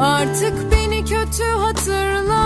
[0.00, 2.44] Artık beni kötü hatırla.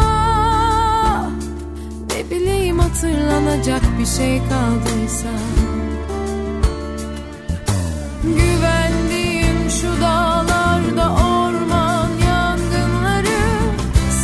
[2.11, 5.29] Ne bileyim hatırlanacak bir şey kaldıysa.
[8.23, 13.43] Güvendiğim şu dağlarda orman yangınları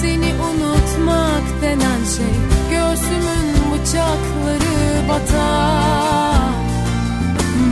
[0.00, 2.34] Seni unutmak denen şey
[2.70, 6.52] Göğsümün bıçakları batar.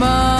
[0.01, 0.36] Bazen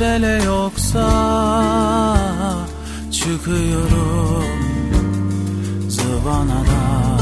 [0.00, 1.08] mesele yoksa
[3.12, 4.44] çıkıyorum
[5.88, 7.20] zıvanadan.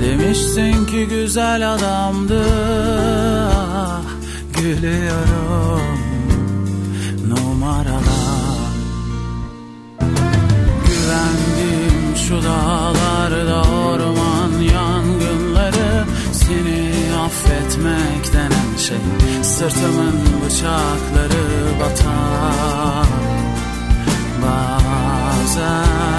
[0.00, 2.44] Demişsin ki güzel adamdı
[3.54, 4.02] ah,
[4.56, 5.98] gülüyorum
[7.28, 8.70] numaradan
[10.86, 16.92] Güvendim şu dağlarda orman yangınları Seni
[17.24, 18.09] affetmek denen
[18.80, 18.98] şey.
[19.42, 20.14] Sırtımın
[20.44, 23.06] bıçakları batar
[24.42, 26.09] Bazen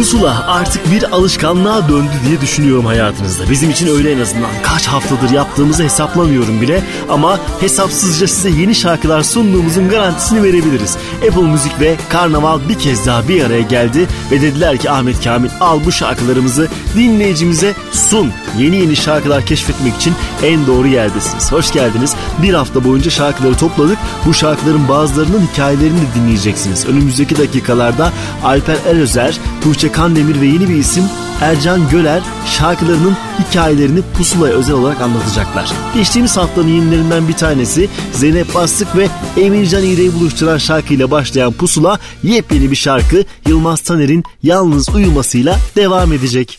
[0.00, 3.50] Pusula artık bir alışkanlığa döndü diye düşünüyorum hayatınızda.
[3.50, 4.50] Bizim için öyle en azından.
[4.62, 10.96] Kaç haftadır yaptığımızı hesaplamıyorum bile ama hesapsızca size yeni şarkılar sunduğumuzun garantisini verebiliriz.
[11.28, 15.50] Apple Müzik ve Karnaval bir kez daha bir araya geldi ve dediler ki Ahmet Kamil
[15.60, 18.32] al bu şarkılarımızı dinleyicimize sun.
[18.58, 21.52] Yeni yeni şarkılar keşfetmek için en doğru yerdesiniz.
[21.52, 22.14] Hoş geldiniz.
[22.42, 23.98] Bir hafta boyunca şarkıları topladık.
[24.26, 26.86] Bu şarkıların bazılarının hikayelerini de dinleyeceksiniz.
[26.86, 28.12] Önümüzdeki dakikalarda
[28.44, 31.04] Alper Erözer, Tuğçe Kandemir ve yeni bir isim
[31.40, 35.72] Ercan Göler şarkılarının hikayelerini Pusula'ya özel olarak anlatacaklar.
[35.94, 42.70] Geçtiğimiz haftanın yayınlarından bir tanesi Zeynep Bastık ve Emircan İğre'yi buluşturan şarkıyla başlayan Pusula yepyeni
[42.70, 46.58] bir şarkı Yılmaz Taner'in Yalnız Uyumasıyla devam edecek.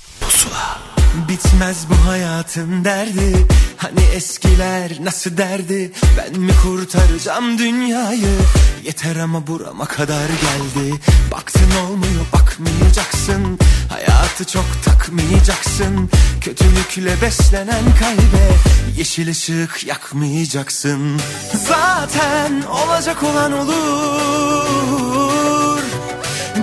[1.15, 3.47] Bitmez bu hayatın derdi.
[3.77, 5.91] Hani eskiler nasıl derdi?
[6.17, 8.37] Ben mi kurtaracağım dünyayı?
[8.83, 10.93] Yeter ama burama kadar geldi.
[11.31, 13.59] Baktın olmuyor bakmayacaksın.
[13.89, 16.09] Hayatı çok takmayacaksın.
[16.41, 18.51] Kötülükle beslenen kalbe
[18.97, 21.19] Yeşil ışık yakmayacaksın.
[21.67, 23.81] Zaten olacak olan olur.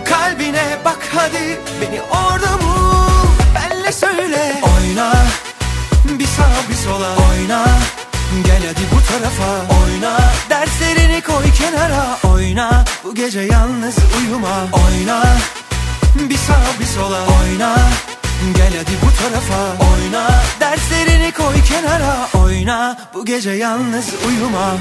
[0.04, 3.27] Kalbine bak hadi beni orada bul
[4.98, 5.14] Oyna
[6.18, 7.08] bir sağa bir sola.
[7.30, 7.64] Oyna
[8.44, 9.74] gel hadi bu tarafa.
[9.80, 10.18] Oyna
[10.50, 12.18] derslerini koy kenara.
[12.24, 14.56] Oyna bu gece yalnız uyuma.
[14.72, 15.24] Oyna
[16.14, 17.20] bir sağa bir sola.
[17.20, 17.76] Oyna
[18.56, 19.84] gel hadi bu tarafa.
[19.92, 20.30] Oyna
[20.60, 22.28] derslerini koy kenara.
[22.34, 24.74] Oyna bu gece yalnız uyuma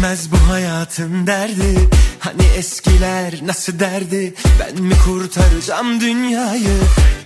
[0.00, 1.88] Bitmez bu hayatın derdi.
[2.18, 4.34] Hani eskiler nasıl derdi?
[4.60, 6.78] Ben mi kurtaracağım dünyayı?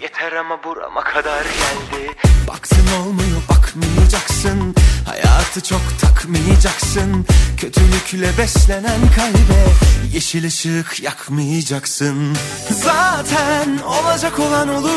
[0.02, 2.10] Yeter ama burama kadar geldi.
[2.48, 4.74] Baktın olmuyor bakmayacaksın.
[5.06, 7.26] Hayatı çok takmayacaksın.
[7.56, 9.64] Kötülükle beslenen kalbe
[10.12, 12.36] Yeşil ışık yakmayacaksın.
[12.70, 14.94] Zaten olacak olan olur.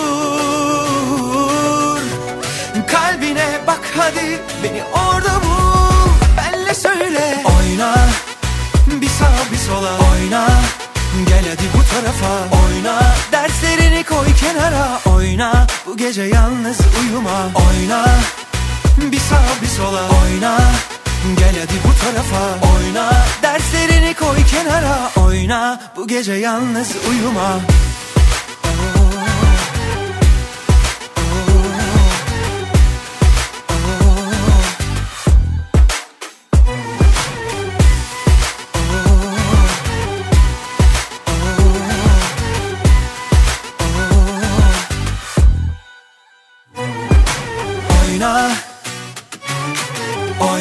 [2.88, 6.08] Kalbine bak hadi beni orada bul.
[6.38, 7.44] Benle söyle
[9.20, 9.92] sağa bir sola.
[10.12, 10.48] Oyna
[11.30, 12.32] gel hadi bu tarafa.
[12.62, 13.00] Oyna
[13.32, 15.00] derslerini koy kenara.
[15.06, 17.38] Oyna bu gece yalnız uyuma.
[17.56, 18.06] Oyna
[18.98, 20.02] bir sağa bir sola.
[20.02, 20.58] Oyna
[21.40, 22.44] gel hadi bu tarafa.
[22.74, 25.12] Oyna derslerini koy kenara.
[25.26, 27.60] Oyna bu gece yalnız uyuma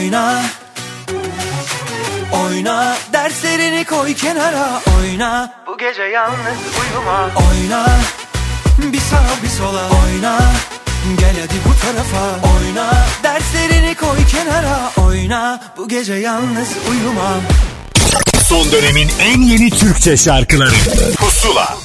[0.06, 0.42] Oyna.
[2.32, 5.52] Oyna Derslerini koy kenara Oyna.
[5.66, 7.30] Bu gece yalnız uyuma.
[7.36, 7.86] Oyna
[8.78, 9.82] Bir sağa bir sola.
[9.82, 10.38] Oyna
[11.20, 12.48] Gel hadi bu tarafa.
[12.56, 14.92] Oyna Derslerini koy kenara.
[15.06, 17.36] Oyna Bu gece yalnız uyuma.
[18.48, 20.74] Son dönemin en yeni Türkçe şarkıları.
[21.16, 21.76] Pusula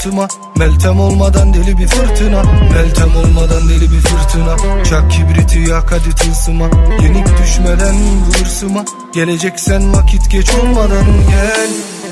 [0.00, 2.42] rıhtıma Meltem olmadan deli bir fırtına.
[2.72, 4.56] Meltem olmadan deli bir fırtına.
[4.84, 6.66] Çak kibriti yak hadi tılsıma
[7.02, 7.94] Yenik düşmeden
[8.38, 11.70] hırsıma Geleceksen vakit geç olmadan gel.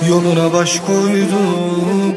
[0.08, 2.14] Yoluna baş koydum.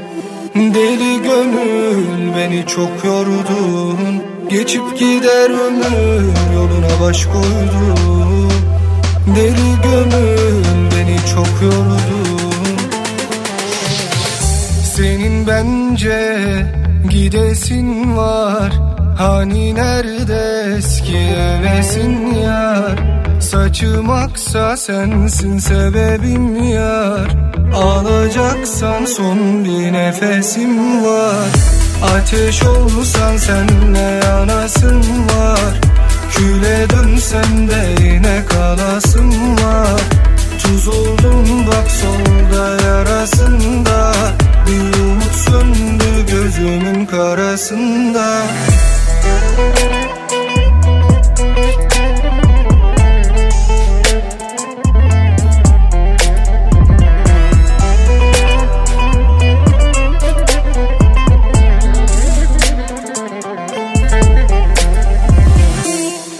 [0.55, 4.23] Deli gönül beni çok yordun.
[4.49, 8.51] Geçip gider ömür yoluna baş koydum.
[9.35, 12.20] Deli gönül beni çok yordun
[14.95, 16.45] Senin bence
[17.09, 18.71] gidesin var.
[19.17, 22.99] Hani nerede eski hevesin yar?
[23.39, 27.27] Saçım aksa sensin sebebim yar.
[27.75, 31.47] Alacaksan son bir nefesim var.
[32.15, 35.73] Ateş olsan senle yanasın var.
[36.31, 40.01] Küle dönsen de yine kalasın var.
[40.63, 44.13] Tuz oldum bak solda yarasında
[44.67, 48.43] Bir umut söndü gözümün karasında.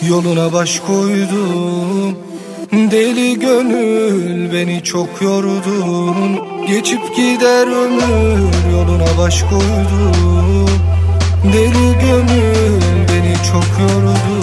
[0.09, 2.30] Yoluna baş koydum
[2.71, 10.69] Deli gönül beni çok yordun Geçip gider ömür yoluna baş koydum
[11.53, 14.40] Deli gönül beni çok yordun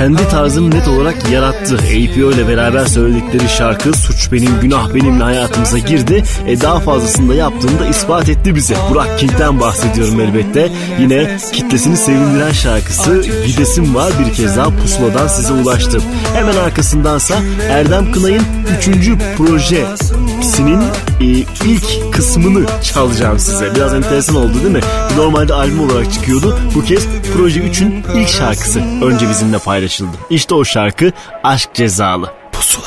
[0.00, 1.74] kendi tarzını net olarak yarattı.
[1.74, 6.24] APO ile beraber söyledikleri şarkı Suç Benim Günah Benimle hayatımıza girdi.
[6.46, 8.76] E daha fazlasını da yaptığını da ispat etti bize.
[8.90, 10.72] Burak King'den bahsediyorum elbette.
[11.00, 16.00] Yine kitlesini sevindiren şarkısı Gidesim Var bir kez daha pusuladan size ulaştı.
[16.34, 17.34] Hemen arkasındansa
[17.70, 18.42] Erdem Kınay'ın
[18.78, 18.88] 3.
[19.36, 20.82] projesinin
[21.20, 21.24] e,
[21.64, 23.74] ilk kısmını çalacağım size.
[23.74, 24.80] Biraz enteresan oldu değil mi?
[25.16, 26.58] Normalde albüm olarak çıkıyordu.
[26.74, 29.58] Bu kez Proje 3'ün ilk şarkısı önce bizimle
[29.90, 30.16] paylaşıldı.
[30.30, 31.12] İşte o şarkı
[31.44, 32.32] Aşk Cezalı.
[32.52, 32.86] Pusula.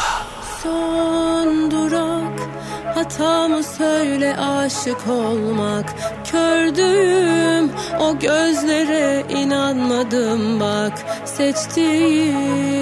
[0.64, 2.40] Son durak
[2.96, 5.94] hatamı söyle aşık olmak
[6.32, 10.94] Kördüğüm o gözlere inanmadım bak
[11.26, 12.76] Seçtiğin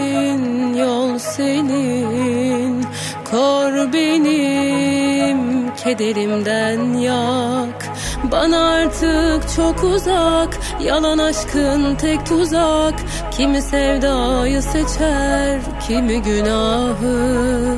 [0.73, 2.85] yol senin
[3.31, 7.89] Kor benim kederimden yak
[8.23, 12.93] Bana artık çok uzak Yalan aşkın tek tuzak.
[13.31, 17.75] Kimi sevdayı seçer Kimi günahı.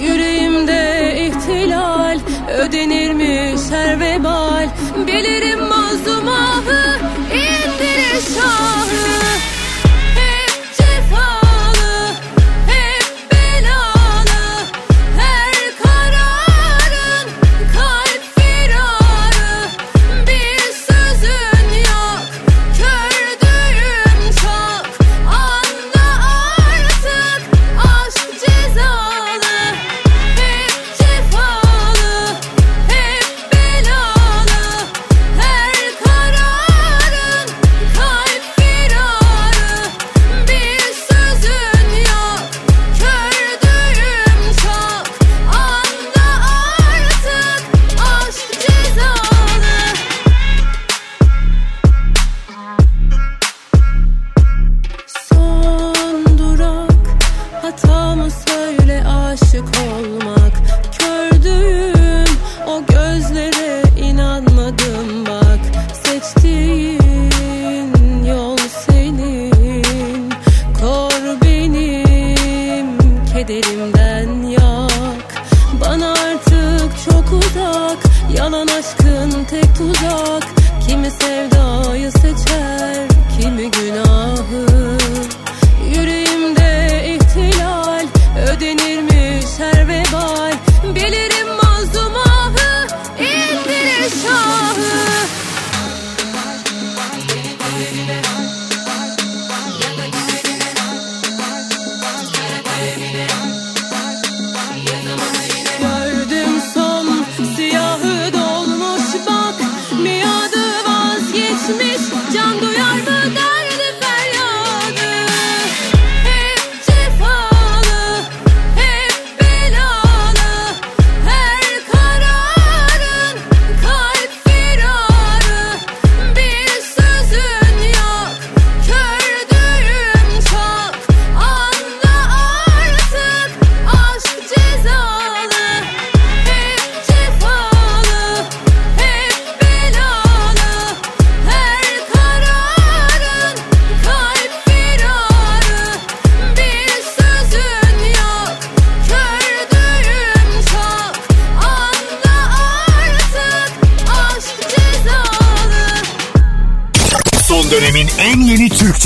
[0.00, 2.18] Yüreğimde ihtilal
[2.58, 4.68] Ödenirmiş her vebal.
[5.06, 6.98] Bilirim mazlum ahı
[7.32, 9.01] indirir şahı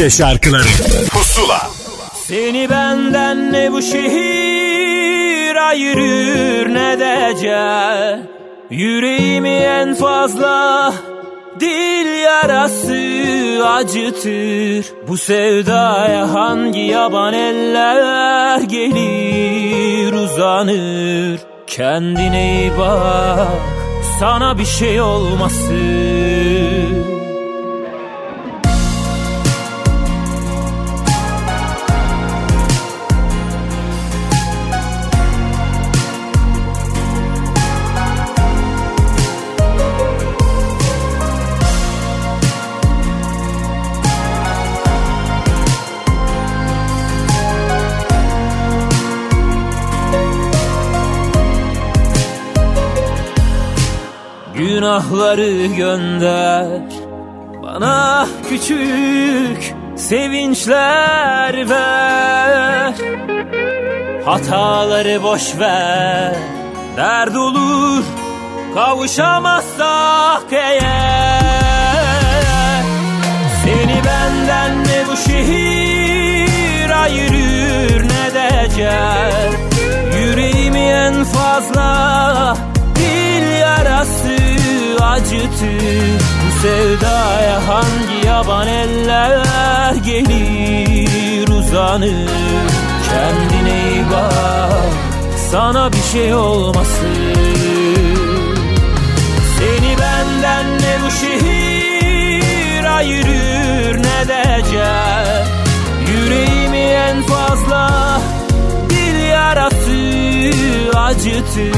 [0.06, 0.68] Türkçe şarkıları.
[1.10, 1.70] Pusula.
[2.14, 8.20] Seni benden ne bu şehir ayırır ne dece
[8.70, 10.94] Yüreğimi en fazla
[11.60, 12.94] dil yarası
[13.68, 14.92] acıtır.
[15.08, 21.40] Bu sevdaya hangi yaban eller gelir uzanır.
[21.66, 23.48] Kendine iyi bak
[24.20, 26.36] sana bir şey olmasın
[54.86, 56.80] Günahları gönder.
[57.62, 62.94] Bana küçük sevinçler ver.
[64.24, 66.34] Hataları boş ver.
[66.96, 68.04] Dert olur
[68.74, 71.42] kavuşamazsak eğer.
[73.64, 79.52] Seni benden ne bu şehir ayırır ne decel
[80.18, 82.56] Yüreğimi en fazla
[85.46, 92.30] acıtır Bu sevdaya hangi yaban eller gelir uzanır?
[93.10, 94.92] Kendine iyi bak
[95.50, 97.34] sana bir şey olmasın.
[99.58, 105.46] Seni benden ne bu şehir ayırır ne decel
[106.08, 108.20] Yüreğimi en fazla
[108.90, 110.25] dil yarası
[110.96, 111.74] acıtır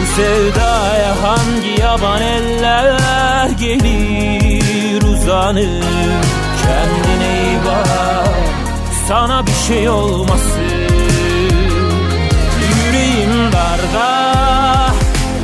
[0.00, 5.84] Bu sevdaya hangi yaban eller gelir uzanır?
[6.62, 8.28] Kendine iyi bak
[9.08, 10.60] sana bir şey olmasın.
[12.86, 14.26] Yüreğim darda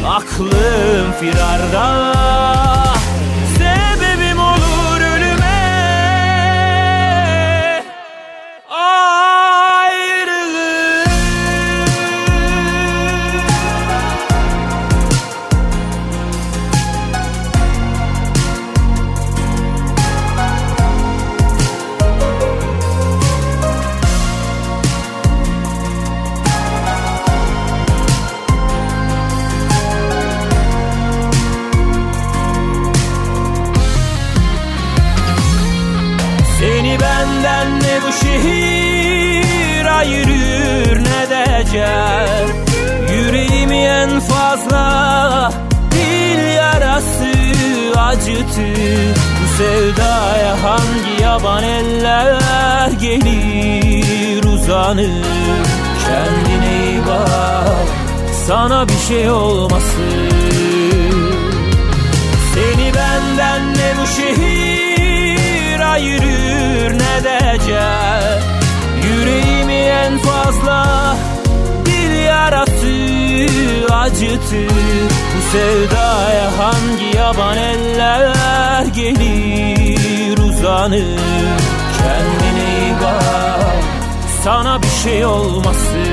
[0.07, 2.12] Aklım firarda
[37.43, 42.49] Seni benden ne bu şehir ayırır ne decel
[43.13, 45.53] Yüreğimi en fazla
[45.91, 47.33] dil yarası
[47.99, 49.15] acıtır.
[49.39, 55.67] Bu sevdaya hangi yaban eller gelir uzanır.
[56.07, 57.89] Kendine iyi bak
[58.47, 60.31] sana bir şey olmasın.
[62.55, 64.62] Seni benden ne bu şehir
[65.93, 68.43] ayırır ne decel
[69.05, 71.17] Yüreğimi en fazla
[71.87, 72.97] dil yarası
[73.93, 75.11] acıtır.
[75.37, 81.21] Bu sevdaya hangi yaban eller gelir uzanır?
[81.99, 83.85] Kendine iyi bak
[84.45, 86.12] sana bir şey olmasın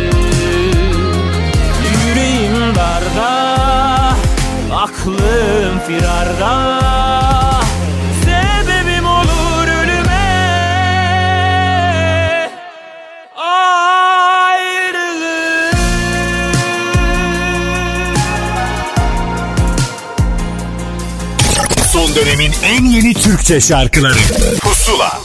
[23.50, 24.18] Türkçe şarkıları
[24.62, 25.22] Pusula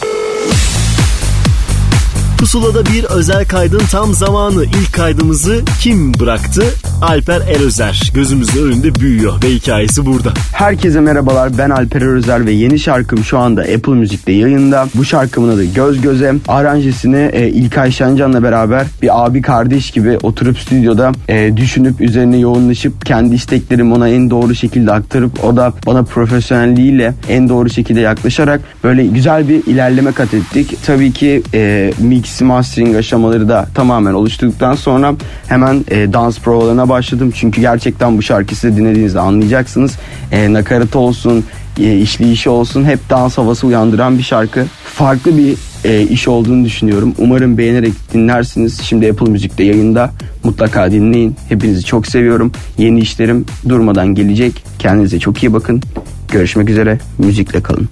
[2.39, 4.65] Pusula'da bir özel kaydın tam zamanı.
[4.65, 6.75] İlk kaydımızı kim bıraktı?
[7.05, 8.11] Alper Erözer.
[8.15, 10.33] Gözümüzün önünde büyüyor ve hikayesi burada.
[10.53, 14.87] Herkese merhabalar ben Alper Özer ve yeni şarkım şu anda Apple Müzik'te yayında.
[14.95, 16.35] Bu şarkımın adı Göz Göze.
[16.49, 23.07] Aranjesini e, İlkay Şencan'la beraber bir abi kardeş gibi oturup stüdyoda e, düşünüp üzerine yoğunlaşıp
[23.07, 28.61] kendi isteklerimi ona en doğru şekilde aktarıp o da bana profesyonelliğiyle en doğru şekilde yaklaşarak
[28.85, 30.79] böyle güzel bir ilerleme kat ettik.
[30.87, 35.15] Tabii ki e, mix mastering aşamaları da tamamen oluşturduktan sonra
[35.49, 37.33] hemen e, dans provalarına başladım.
[37.35, 39.97] Çünkü gerçekten bu şarkıyı siz de dinlediğinizde anlayacaksınız.
[40.33, 41.45] E, nakaratı olsun,
[41.81, 44.67] e, işleyişi olsun hep dans havası uyandıran bir şarkı.
[44.85, 47.15] Farklı bir e, iş olduğunu düşünüyorum.
[47.19, 48.81] Umarım beğenerek dinlersiniz.
[48.83, 50.11] Şimdi Apple Müzik'te yayında.
[50.45, 51.37] Mutlaka dinleyin.
[51.49, 52.53] Hepinizi çok seviyorum.
[52.79, 54.65] Yeni işlerim durmadan gelecek.
[54.79, 55.83] Kendinize çok iyi bakın.
[56.33, 56.99] Görüşmek üzere.
[57.19, 57.89] Müzikle kalın.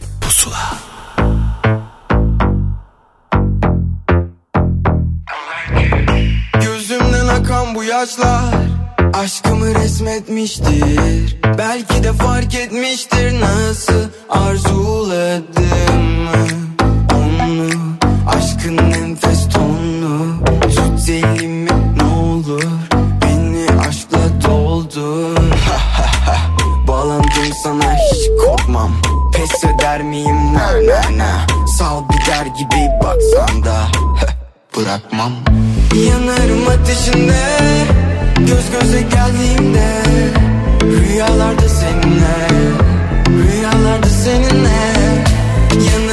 [7.74, 8.61] Bu yaşlar
[9.12, 11.36] Aşkımı resmetmiştir.
[11.58, 16.28] Belki de fark etmiştir Nasıl arzuladım
[17.14, 17.68] Onu
[18.26, 22.62] Aşkın enfes tonunu Tut elimi ne olur
[23.22, 25.36] Beni aşkla doldur.
[26.88, 28.92] Bağlandım sana hiç korkmam.
[29.32, 30.54] Pes eder miyim?
[30.54, 31.66] Na na na.
[31.78, 33.76] Sal gider gibi baksan da.
[34.76, 35.32] Bırakmam.
[35.94, 37.42] Yanarım ateşinde
[38.46, 40.02] Göz göze geldiğimde
[40.82, 42.48] Rüyalarda seninle
[43.28, 44.92] Rüyalarda seninle
[45.72, 46.11] Yanarım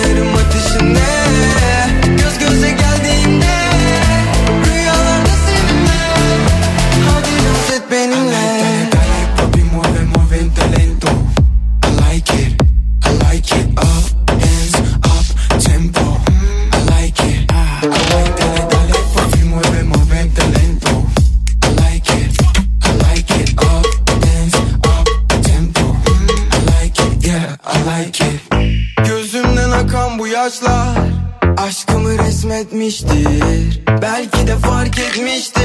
[32.70, 33.80] etmiştir.
[34.02, 35.59] Belki de fark etmiştir.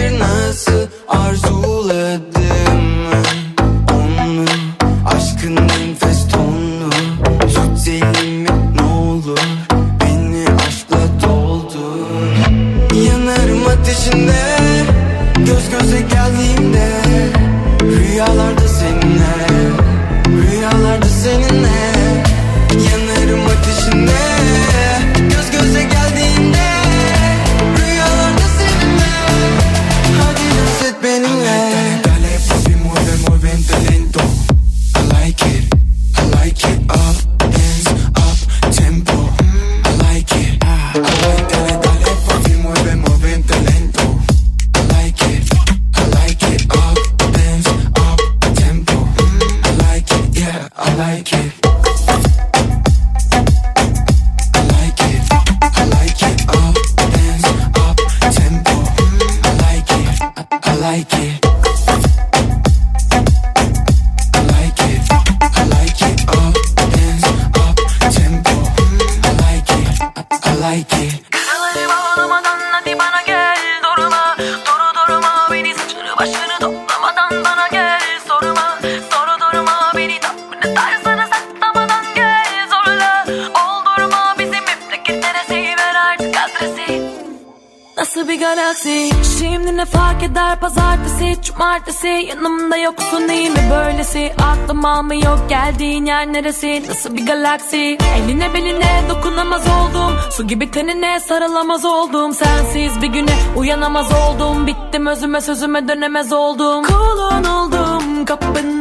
[96.24, 97.98] ben neresi nasıl bir galaksi?
[98.16, 100.16] Eline beline dokunamaz oldum.
[100.30, 102.34] Su gibi tenine sarılamaz oldum.
[102.34, 104.66] Sensiz bir güne uyanamaz oldum.
[104.66, 106.84] Bittim özüme sözüme dönemez oldum.
[106.84, 108.73] Kulun oldum kapın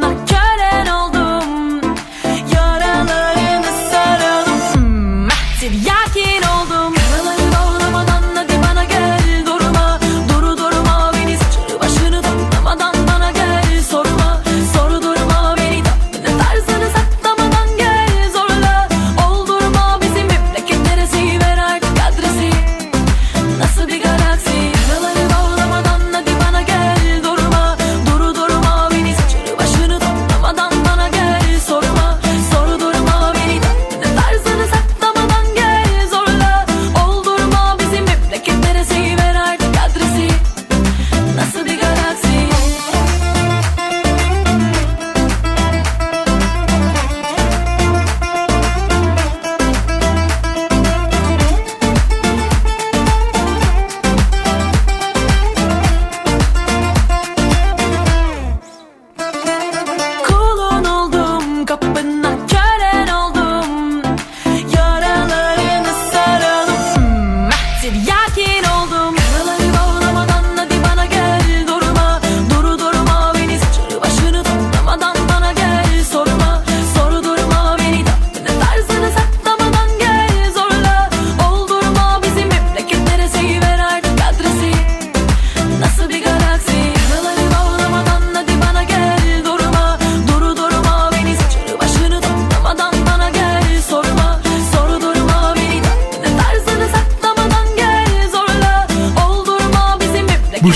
[68.63, 69.15] oldum.
[69.15, 69.72] Buraları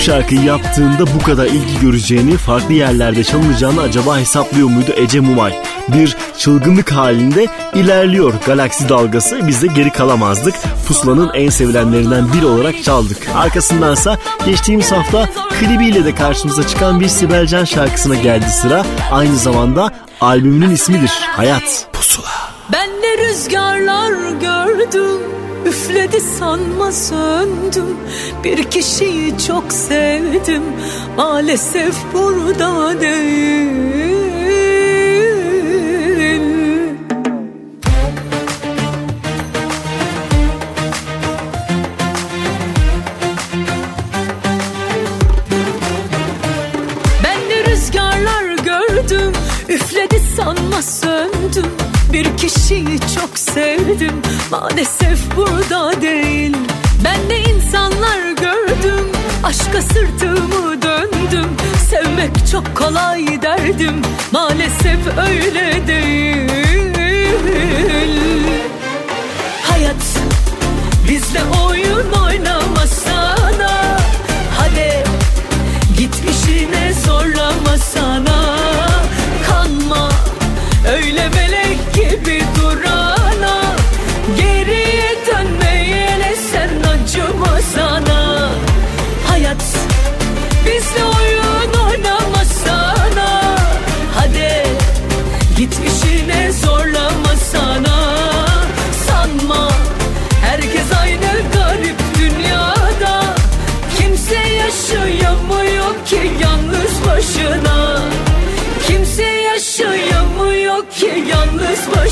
[0.08, 5.62] şarkıyı yaptığında bu kadar ilgi göreceğini, farklı yerlerde çalınacağını acaba hesaplıyor muydu Ece Mumay?
[5.88, 9.46] Bir çılgınlık halinde ilerliyor galaksi dalgası.
[9.46, 10.54] Biz de geri kalamazdık.
[10.86, 13.18] Pusula'nın en sevilenlerinden biri olarak çaldık.
[13.36, 15.28] Arkasındansa geçtiğimiz hafta
[15.60, 18.86] klibiyle de karşımıza çıkan bir Sibel Can şarkısına geldi sıra.
[19.12, 19.90] Aynı zamanda
[20.20, 21.88] albümünün ismidir Hayat.
[21.92, 22.30] Pusula.
[22.72, 27.96] Ben de rüzgarlar gördüm Üfledi sanma söndüm.
[28.44, 30.62] Bir kişiyi çok sevdim.
[31.16, 34.07] Maalesef burada değil
[53.54, 54.22] sevdim.
[54.50, 56.56] Maalesef burada değil.
[57.04, 59.06] Ben de insanlar gördüm.
[59.44, 61.50] Aşka sırtımı döndüm.
[61.90, 64.02] Sevmek çok kolay derdim.
[64.32, 66.48] Maalesef öyle değil.
[69.62, 70.18] Hayat
[71.08, 72.17] bizle oyun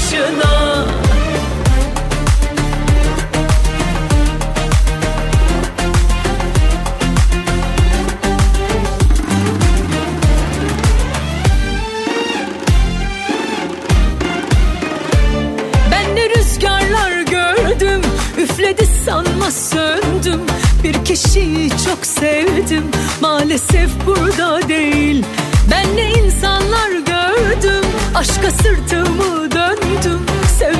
[0.07, 0.87] başına.
[15.91, 18.03] Ben ne rüzgarlar gördüm
[18.39, 20.41] Üfledi sanma söndüm.
[20.85, 22.85] Bir kişiyi çok sevdim
[23.21, 25.25] Maalesef burada değil.
[25.71, 28.96] Ben ne insanlar gördüm Aşka döndüm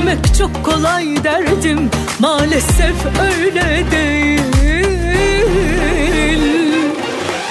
[0.07, 4.41] Sevmek çok kolay derdim Maalesef öyle değil.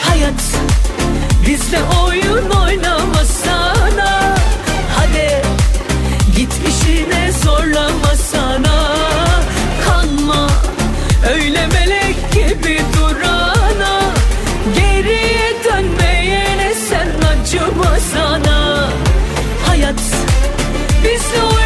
[0.01, 0.43] Hayat
[1.47, 4.35] bizle oyun oynamasana
[4.95, 5.41] Hadi
[6.35, 8.95] Git işine zorlama sana
[9.85, 10.49] Kanma
[11.33, 14.01] öyle melek gibi durana
[14.75, 18.87] Geriye dönmeyene sen acıma sana
[19.67, 19.99] Hayat
[21.03, 21.64] bizle oyun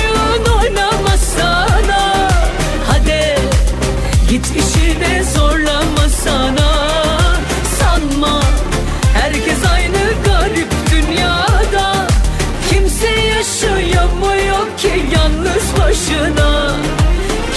[16.09, 16.75] başına.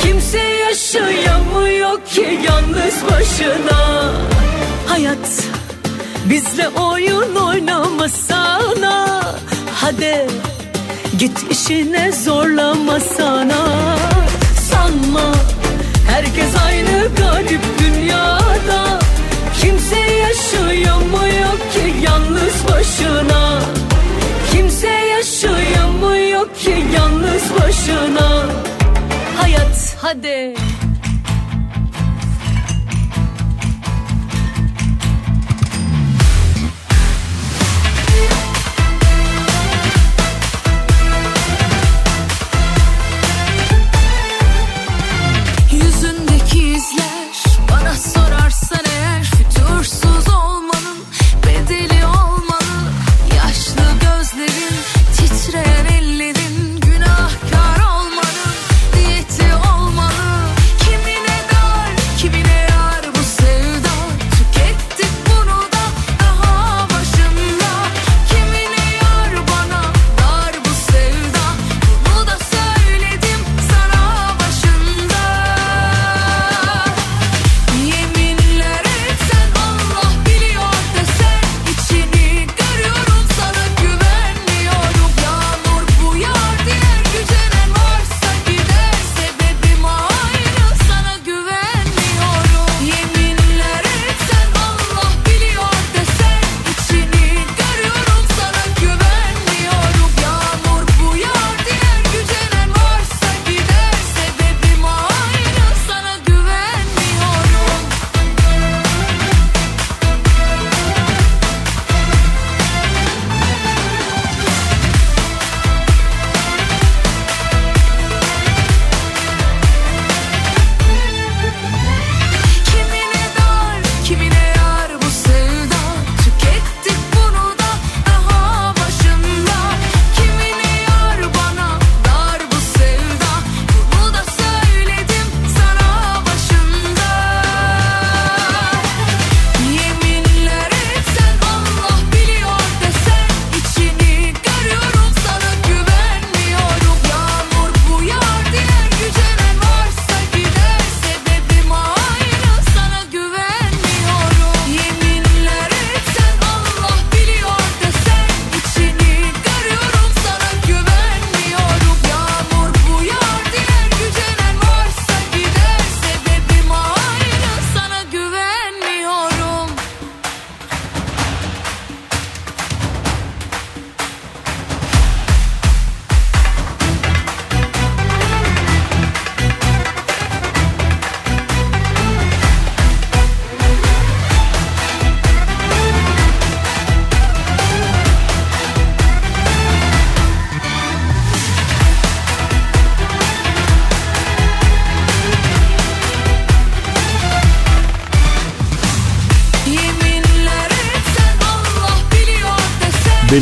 [0.02, 4.10] Kimse yaşayamıyor ki yalnız başına.
[4.86, 5.44] Hayat
[6.24, 9.22] bizle oyun oynamasana
[9.74, 10.26] Hadi
[11.18, 13.96] git işine zorlamasana
[14.70, 15.34] Sanma
[16.08, 18.98] herkes aynı garip dünyada.
[19.60, 23.60] Kimse yaşayamıyor ki yalnız başına.
[24.52, 26.51] Kimse yaşayamıyor
[26.94, 28.46] yalnız başına.
[29.36, 30.54] Hayat hadi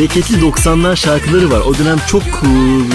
[0.00, 1.60] hareketli 90'lar şarkıları var.
[1.60, 2.22] O dönem çok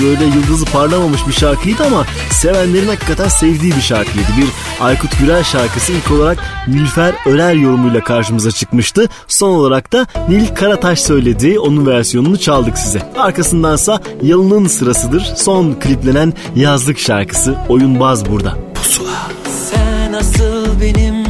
[0.02, 4.28] böyle yıldızı parlamamış bir şarkıydı ama sevenlerin hakikaten sevdiği bir şarkıydı.
[4.38, 4.48] Bir
[4.84, 6.38] Aykut Gürel şarkısı ilk olarak
[6.68, 9.10] Nilfer Örer yorumuyla karşımıza çıkmıştı.
[9.28, 11.60] Son olarak da Nil Karataş söyledi.
[11.60, 13.02] Onun versiyonunu çaldık size.
[13.18, 15.22] Arkasındansa Yalın'ın sırasıdır.
[15.36, 18.58] Son kliplenen yazlık şarkısı Oyunbaz burada.
[18.76, 19.28] Pusula.
[19.72, 21.26] Sen asıl benim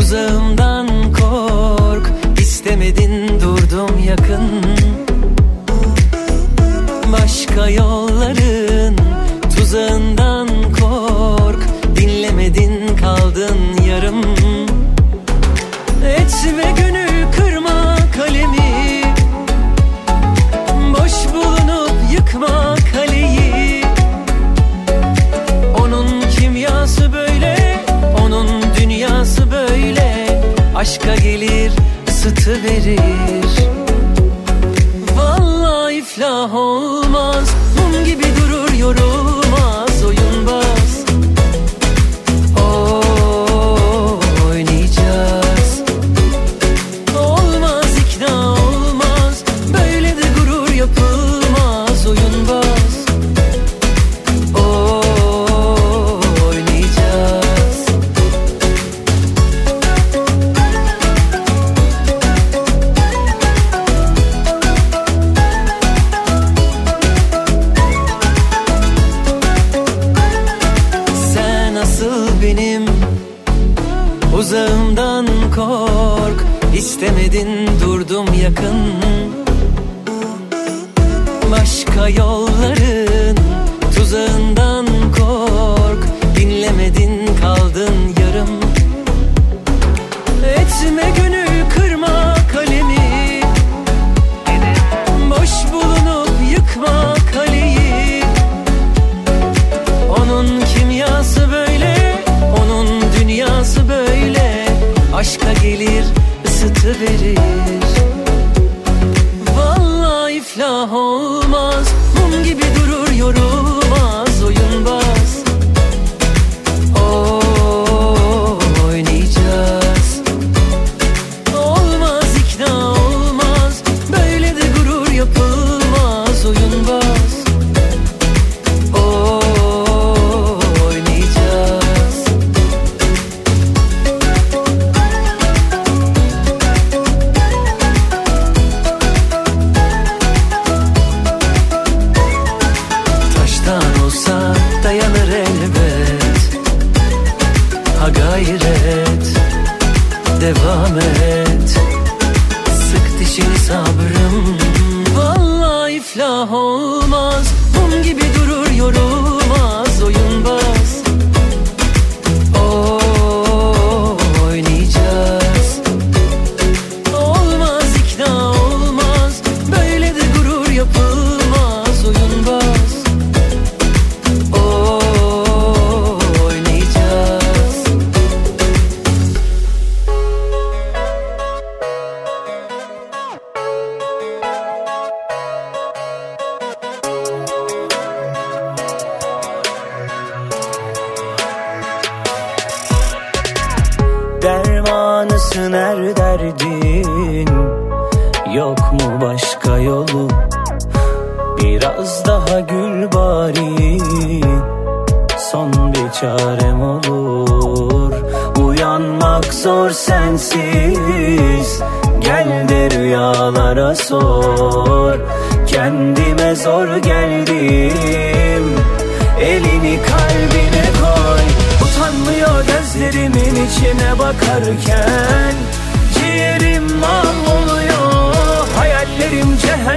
[0.00, 0.37] uzağım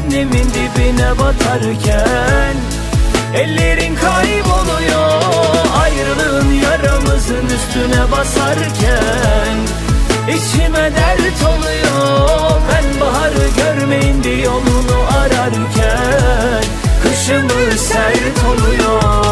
[0.02, 2.56] cehennemin dibine batarken
[3.36, 5.22] Ellerin kayboluyor
[5.82, 9.58] ayrılığın yaramızın üstüne basarken
[10.28, 16.63] İçime dert oluyor ben baharı görmeyince yolunu ararken
[17.04, 19.31] Kışımız sert oluyor.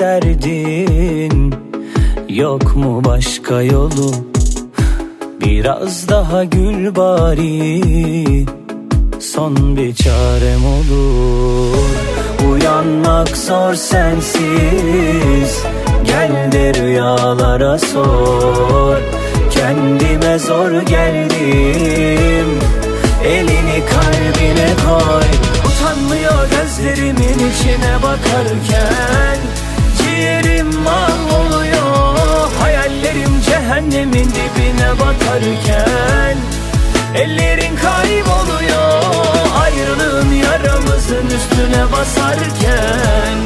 [0.00, 1.54] derdin
[2.28, 4.10] Yok mu başka yolu?
[5.40, 8.46] Biraz daha gül bari.
[9.20, 11.86] Son bir çarem olur.
[12.50, 15.62] Uyanmak zor sensiz.
[16.04, 18.96] Gel de rüyalara sor.
[19.50, 22.48] Kendime zor geldim.
[23.24, 25.28] Elini kalbine koy.
[25.66, 29.38] Utanmıyor gözlerimin içine bakarken.
[30.16, 36.36] Ciğerim mahvoluyor Hayallerim cehennemin dibine batarken
[37.14, 39.02] Ellerin kayboluyor.
[39.62, 43.36] Ayrılığın yaramızın üstüne basarken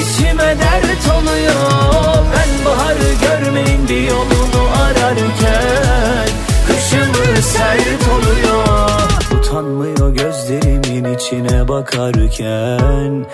[0.00, 2.24] İçime dert oluyor.
[2.34, 6.28] Ben baharı görmeyin bir yolunu ararken
[6.66, 8.90] Kışımı sert oluyor.
[9.38, 13.26] Utanmıyor gözlerimin içine bakarken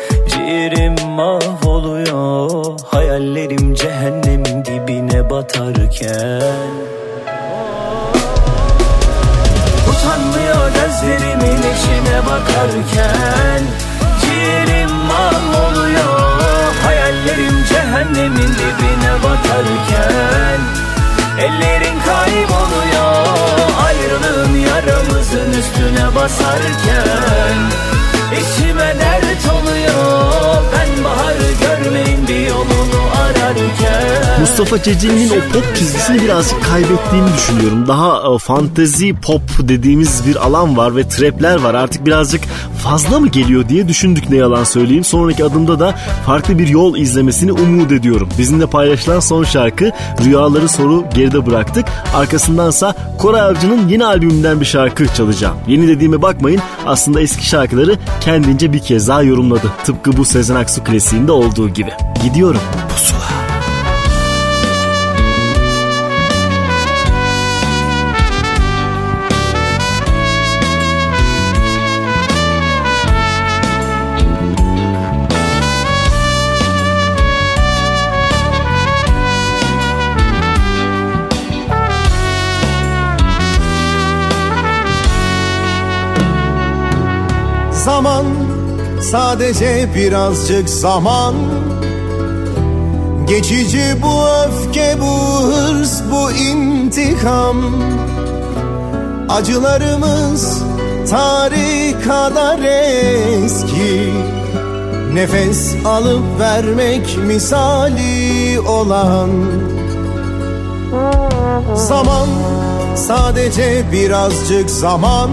[0.46, 2.80] Ciğerim mahvoluyor.
[2.86, 6.70] Hayallerim cehennemin dibine batarken.
[9.90, 13.62] Utanmıyor gözlerimin içine bakarken.
[14.20, 16.74] Ciğerim mahvoluyor.
[16.84, 20.60] Hayallerim cehennemin dibine batarken.
[21.38, 23.26] Ellerin kayboluyor.
[23.86, 27.56] Ayrılığın yaramızın üstüne basarken
[28.32, 30.62] İçime dert oluyor.
[30.72, 33.85] Ben baharı görmeyin bir yolunu ararken
[34.40, 37.86] Mustafa Ceceli'nin o pop çizgisini birazcık kaybettiğini düşünüyorum.
[37.88, 41.74] Daha e, fantezi pop dediğimiz bir alan var ve trapler var.
[41.74, 42.42] Artık birazcık
[42.82, 45.04] fazla mı geliyor diye düşündük ne yalan söyleyeyim.
[45.04, 45.94] Sonraki adımda da
[46.26, 48.28] farklı bir yol izlemesini umut ediyorum.
[48.38, 49.90] Bizimle paylaşılan son şarkı
[50.24, 51.84] Rüyaları Soru geride bıraktık.
[52.14, 55.56] Arkasındansa Koray Avcı'nın yeni albümünden bir şarkı çalacağım.
[55.68, 59.72] Yeni dediğime bakmayın aslında eski şarkıları kendince bir kez daha yorumladı.
[59.84, 61.90] Tıpkı bu Sezen Aksu klasiğinde olduğu gibi.
[62.24, 62.60] Gidiyorum.
[62.88, 63.35] Pusula.
[88.06, 88.26] Zaman
[89.00, 91.34] sadece birazcık zaman.
[93.28, 97.56] Geçici bu öfke bu hırs bu intikam.
[99.28, 100.62] Acılarımız
[101.10, 104.12] tarih kadar eski.
[105.12, 109.30] Nefes alıp vermek misali olan.
[111.74, 112.28] Zaman
[112.96, 115.30] sadece birazcık zaman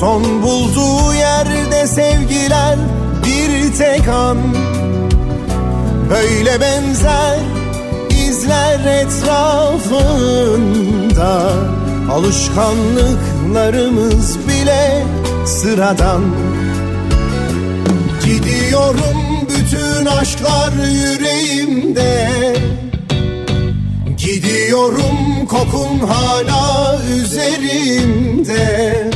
[0.00, 2.78] Son bulduğu yerde sevgiler
[3.24, 4.38] bir tek an.
[6.10, 7.38] Böyle benzer
[8.28, 9.92] izler etrafında.
[12.12, 15.04] Alışkanlıklarımız bile
[15.46, 16.22] sıradan.
[18.24, 22.30] Gidiyorum bütün aşklar yüreğimde.
[24.16, 29.10] Gidiyorum kokun hala üzerimde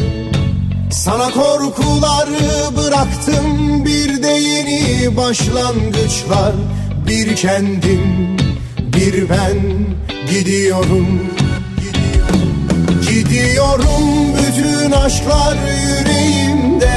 [1.05, 6.53] sana korkuları bıraktım bir de yeni başlangıçlar.
[7.07, 8.37] Bir kendim
[8.79, 9.59] bir ben
[10.31, 11.21] gidiyorum.
[13.09, 14.05] Gidiyorum
[14.39, 15.57] bütün aşklar
[15.89, 16.97] yüreğimde.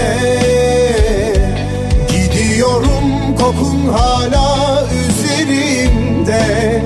[2.12, 6.84] Gidiyorum kokun hala üzerimde.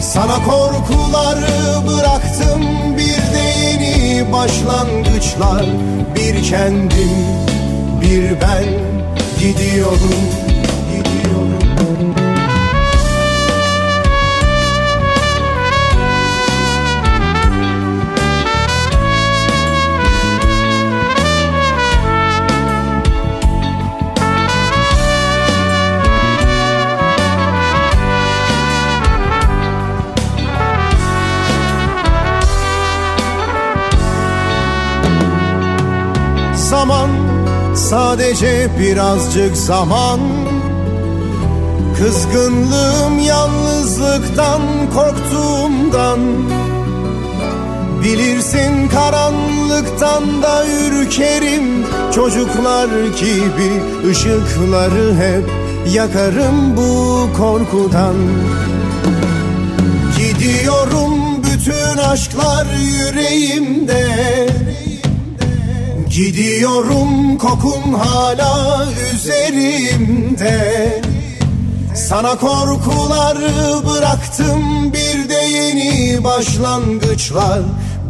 [0.00, 2.73] Sana korkuları bıraktım
[4.32, 5.66] başlangıçlar.
[6.16, 7.10] Bir kendim
[8.00, 8.64] bir ben
[9.40, 10.43] gidiyorum
[37.84, 40.20] sadece birazcık zaman.
[41.98, 44.60] Kızgınlığım yalnızlıktan
[44.94, 46.20] korktuğumdan.
[48.04, 51.86] Bilirsin karanlıktan da ürkerim.
[52.14, 53.70] Çocuklar gibi
[54.10, 55.50] ışıkları hep
[55.94, 58.16] yakarım bu korkudan.
[60.18, 64.04] Gidiyorum bütün aşklar yüreğimde
[66.14, 71.02] Gidiyorum kokun hala üzerimde.
[71.94, 77.62] Sana korkuları bıraktım bir de yeni başlangıçlar.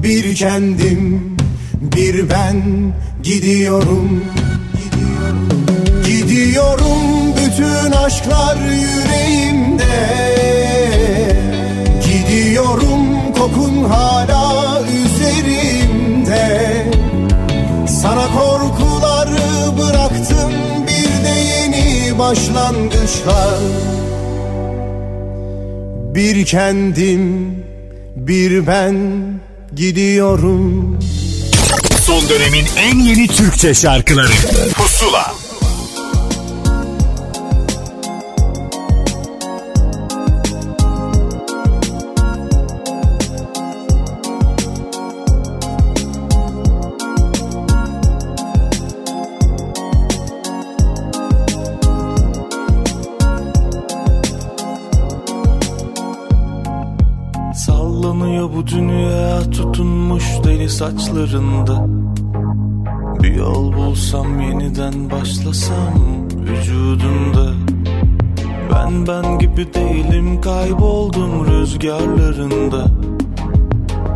[0.02, 1.36] Bir kendim
[1.80, 2.92] bir ben
[3.22, 4.24] gidiyorum.
[6.06, 9.84] Gidiyorum bütün aşklar yüreğimde.
[12.04, 14.73] Gidiyorum kokun hala
[18.04, 20.52] Sana korkuları bıraktım
[20.86, 23.60] bir de yeni başlangıçlar.
[26.14, 27.54] Bir kendim
[28.16, 28.96] bir ben
[29.74, 30.98] gidiyorum.
[32.06, 34.32] Son dönemin en yeni Türkçe şarkıları.
[34.74, 35.34] Pusula
[60.74, 61.86] saçlarında.
[63.22, 65.94] Bir yol bulsam yeniden başlasam
[66.36, 67.52] vücudunda
[68.72, 72.86] Ben ben gibi değilim kayboldum rüzgarlarında.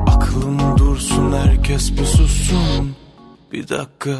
[0.06, 2.96] Aklım dursun herkes bir sussun.
[3.52, 4.16] Bir dakika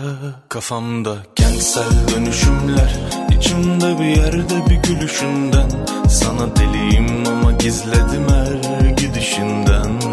[0.48, 2.96] kafamda kentsel dönüşümler.
[3.38, 5.70] İçimde bir yerde bir gülüşünden
[6.08, 10.07] Sana deliyim ama gizledim her gidişinden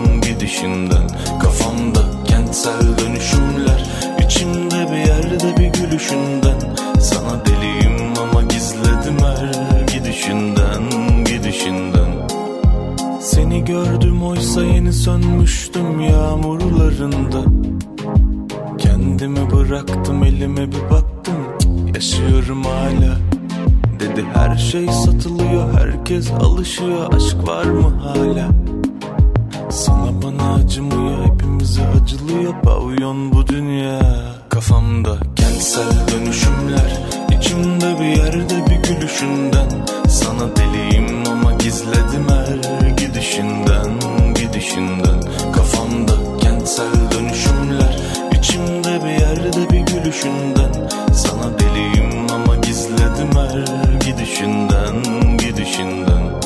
[0.45, 1.07] Gidişinden
[1.39, 3.85] kafamda kentsel dönüşümler
[4.25, 6.59] içimde bir yerde bir gülüşünden.
[6.99, 10.83] Sana deliyim ama gizledim her gidişinden
[11.25, 12.27] Gidişinden.
[13.21, 17.43] Seni gördüm oysa yeni sönmüştüm yağmurlarında.
[18.77, 21.35] Kendimi bıraktım elime bir baktım
[21.95, 23.17] Yaşıyorum hala.
[23.99, 28.64] Dedi her şey satılıyor herkes alışıyor Aşk var mı hala
[29.75, 33.99] Sana bana acımıyor hepimize acılıyor Pavyon bu dünya.
[34.49, 36.99] Kafamda kentsel dönüşümler
[37.39, 39.69] içimde bir yerde bir gülüşünden.
[40.09, 43.91] Sana deliyim ama gizledim her gidişinden
[44.35, 45.21] Gidişinden.
[45.55, 47.99] Kafamda kentsel dönüşümler
[48.39, 50.89] İçimde bir yerde bir gülüşünden.
[51.13, 54.95] Sana deliyim ama gizledim her gidişinden
[55.37, 56.44] Gidişinden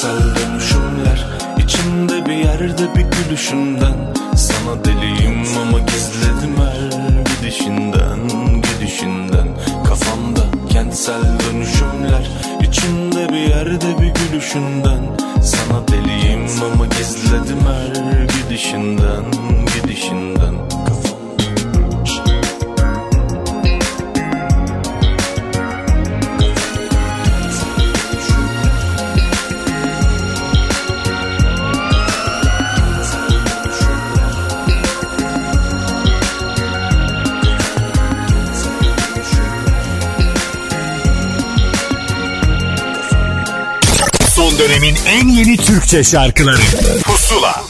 [0.00, 1.26] Kentsel dönüşümler
[1.58, 3.96] içimde bir yerde bir gülüşünden.
[4.36, 8.18] Sana deliyim ama gizledim her gidişinden
[8.62, 9.48] Gidişinden.
[9.84, 10.40] Kafamda
[10.70, 12.30] kentsel dönüşümler.
[12.62, 15.02] İçimde bir yerde bir gülüşünden.
[15.42, 19.24] Sana deliyim ama gizledim her gidişinden
[19.74, 20.69] Gidişinden
[44.60, 46.60] dönemin en yeni Türkçe şarkıları
[47.04, 47.62] Pusula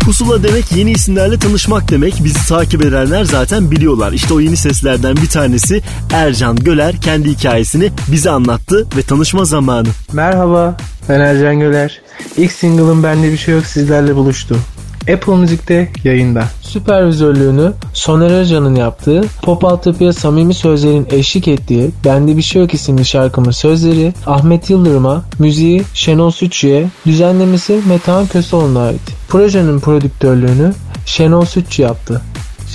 [0.00, 2.24] Pusula demek yeni isimlerle tanışmak demek.
[2.24, 4.12] Bizi takip edenler zaten biliyorlar.
[4.12, 5.82] İşte o yeni seslerden bir tanesi
[6.12, 9.88] Ercan Göler kendi hikayesini bize anlattı ve tanışma zamanı.
[10.12, 10.76] Merhaba,
[11.08, 12.00] ben Ercan Göler.
[12.36, 14.56] İlk single'ım Bende Bir Şey Yok sizlerle buluştu.
[15.12, 16.44] Apple Müzik'te yayında.
[16.62, 23.04] Süpervizörlüğünü Soner Özcan'ın yaptığı, pop altyapıya samimi sözlerin eşlik ettiği Bende Bir Şey Yok isimli
[23.04, 29.00] şarkımın sözleri Ahmet Yıldırım'a, müziği Şenol Sütçü'ye, düzenlemesi Metehan Köseoğlu'na ait.
[29.28, 30.72] Projenin prodüktörlüğünü
[31.06, 32.22] Şenol Sütçü yaptı.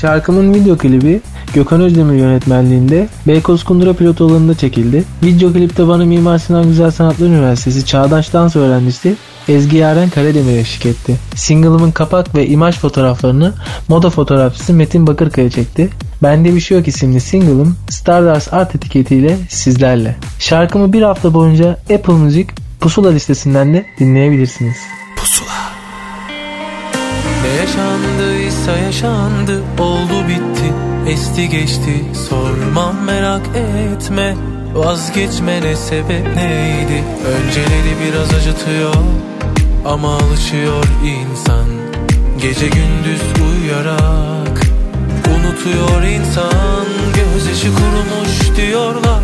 [0.02, 1.22] Şarkımın video klibi
[1.54, 5.04] Gökhan Özdemir yönetmenliğinde Beykoz Kundura pilot alanında çekildi.
[5.24, 9.16] Video klipte bana Mimar Sinan Güzel Sanatlar Üniversitesi Çağdaş Dans öğrencisi
[9.48, 11.16] Ezgi Yaren Karademir eşlik etti.
[11.36, 13.54] Single'ımın kapak ve imaj fotoğraflarını
[13.88, 15.90] moda fotoğrafçısı Metin Bakırkaya çekti.
[16.24, 20.16] Bende Bir Şey Yok isimli single'ım Stardust Art etiketiyle sizlerle.
[20.40, 22.48] Şarkımı bir hafta boyunca Apple Music
[22.80, 24.78] Pusula listesinden de dinleyebilirsiniz.
[27.44, 27.68] Ne
[28.60, 30.74] yaşandıysa yaşandı oldu bitti.
[31.08, 32.06] Esti geçti.
[32.30, 34.36] Sormam merak etme.
[34.74, 37.04] Vazgeçme ne sebep neydi?
[37.28, 38.94] Önceleri biraz acıtıyor
[39.86, 41.66] Ama alışıyor insan.
[42.42, 44.62] Gece gündüz uyuyarak
[45.28, 46.86] Unutuyor insan.
[47.16, 49.24] Gözyaşı kurumuş diyorlar.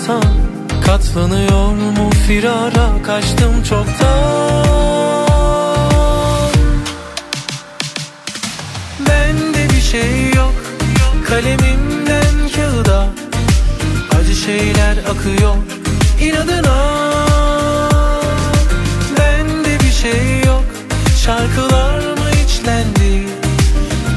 [0.07, 0.23] insan
[0.85, 2.89] Katlanıyor mu firara?
[3.05, 4.67] Kaçtım çoktan.
[8.99, 10.53] Bende bir şey yok
[11.27, 13.05] Kalemimden kağıda.
[14.19, 15.55] Acı şeyler akıyor
[16.21, 16.77] inadına.
[19.19, 20.63] Bende bir şey yok
[21.25, 23.27] Şarkılar mı içlendi?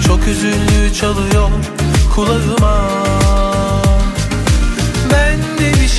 [0.06, 1.50] Çok üzüldü çalıyor
[2.14, 2.79] kulağıma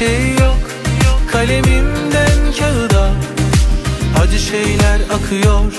[0.02, 0.58] şey yok.
[1.32, 3.10] Kalemimden kağıda
[4.22, 5.74] Acı şeyler akıyor.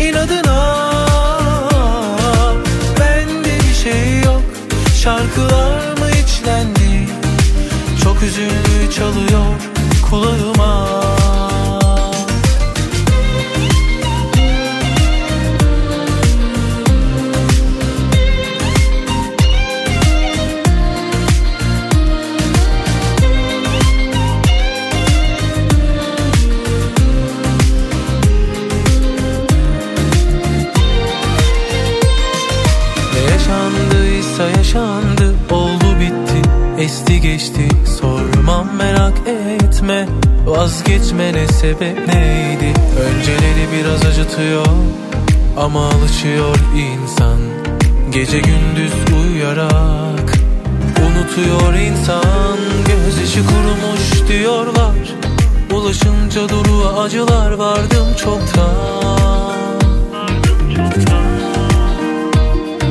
[0.00, 0.58] İnadına
[3.00, 4.42] Bende bir şey yok.
[5.02, 7.08] Şarkılar mı içlendi?
[8.04, 9.54] Çok üzüldü çalıyor
[10.10, 10.86] kulağıma
[37.26, 37.68] geçti.
[38.00, 40.08] Sormam merak etme.
[40.46, 42.72] Vazgeçme ne sebep neydi?
[43.00, 44.66] Önceleri biraz acıtıyor
[45.56, 47.38] Ama alışıyor insan.
[48.12, 50.32] Gece gündüz uyuyarak
[51.06, 52.58] Unutuyor insan.
[52.86, 54.94] Gözyaşı kurumuş diyorlar.
[55.72, 59.66] Ulaşınca duruğa acılar vardım çoktan.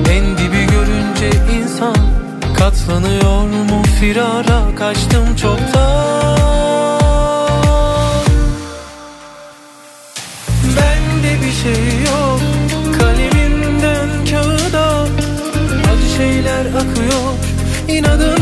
[0.10, 1.30] En dibi görünce
[1.62, 2.15] insan
[2.58, 4.76] Katlanıyor mu firara?
[4.76, 6.38] Kaçtım çoktan.
[10.78, 12.40] Bende bir şey yok.
[13.00, 15.02] Kalemimden kağıda
[15.94, 17.32] Acı şeyler akıyor.
[17.88, 18.35] İnadına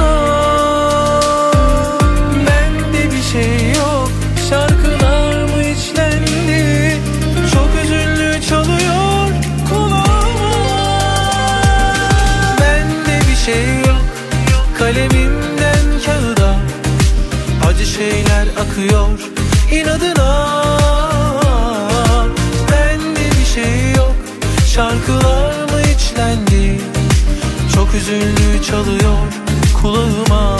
[27.97, 29.17] Üzüldü çalıyor
[29.81, 30.57] kulağıma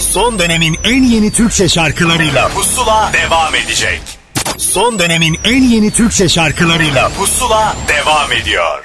[0.00, 4.00] Son dönemin en yeni Türkçe şarkılarıyla Pusula devam edecek.
[4.58, 8.79] Son dönemin en yeni Türkçe şarkılarıyla Pusula devam ediyor.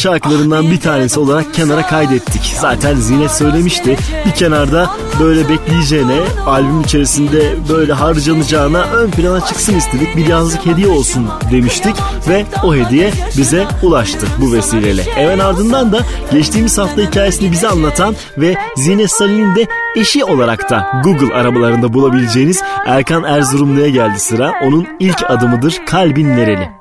[0.00, 2.54] Şarkılarından bir tanesi olarak kenara kaydettik.
[2.60, 3.96] Zaten Zinet söylemişti.
[4.26, 4.90] Bir kenarda
[5.20, 10.16] böyle bekleyeceğine, albüm içerisinde böyle harcanacağına ön plana çıksın istedik.
[10.16, 11.94] Bir yazlık hediye olsun demiştik
[12.28, 15.02] ve o hediye bize ulaştı bu vesileyle.
[15.02, 16.00] Hemen ardından da
[16.32, 22.62] geçtiğimiz hafta hikayesini bize anlatan ve Zinet Salih'in de eşi olarak da Google arabalarında bulabileceğiniz
[22.86, 24.52] Erkan Erzurumlu'ya geldi sıra.
[24.62, 26.79] Onun ilk adımıdır Kalbin Nereli.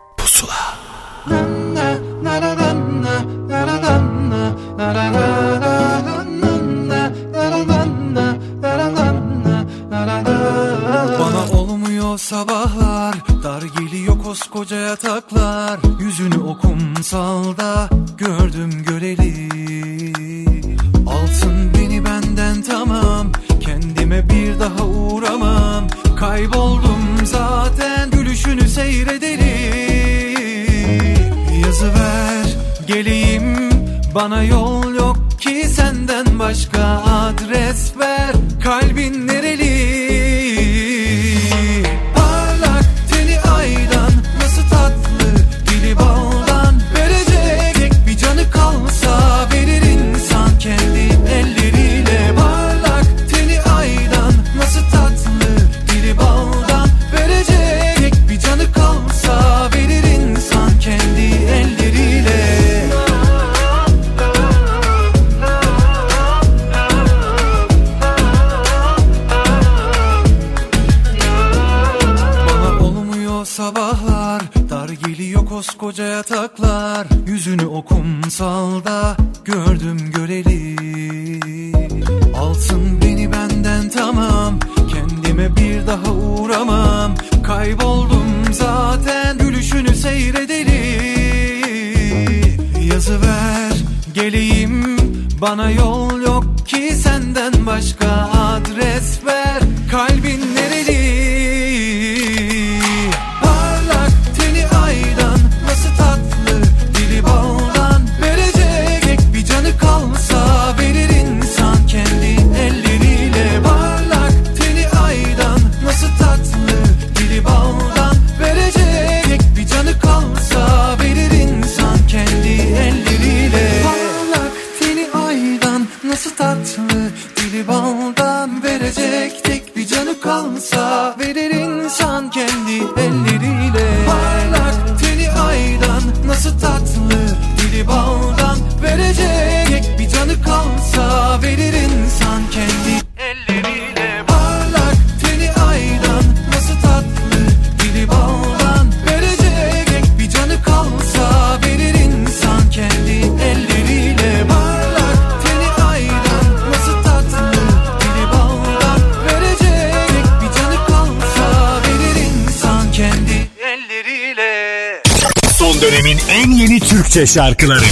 [167.19, 167.88] Türkçe şarkıları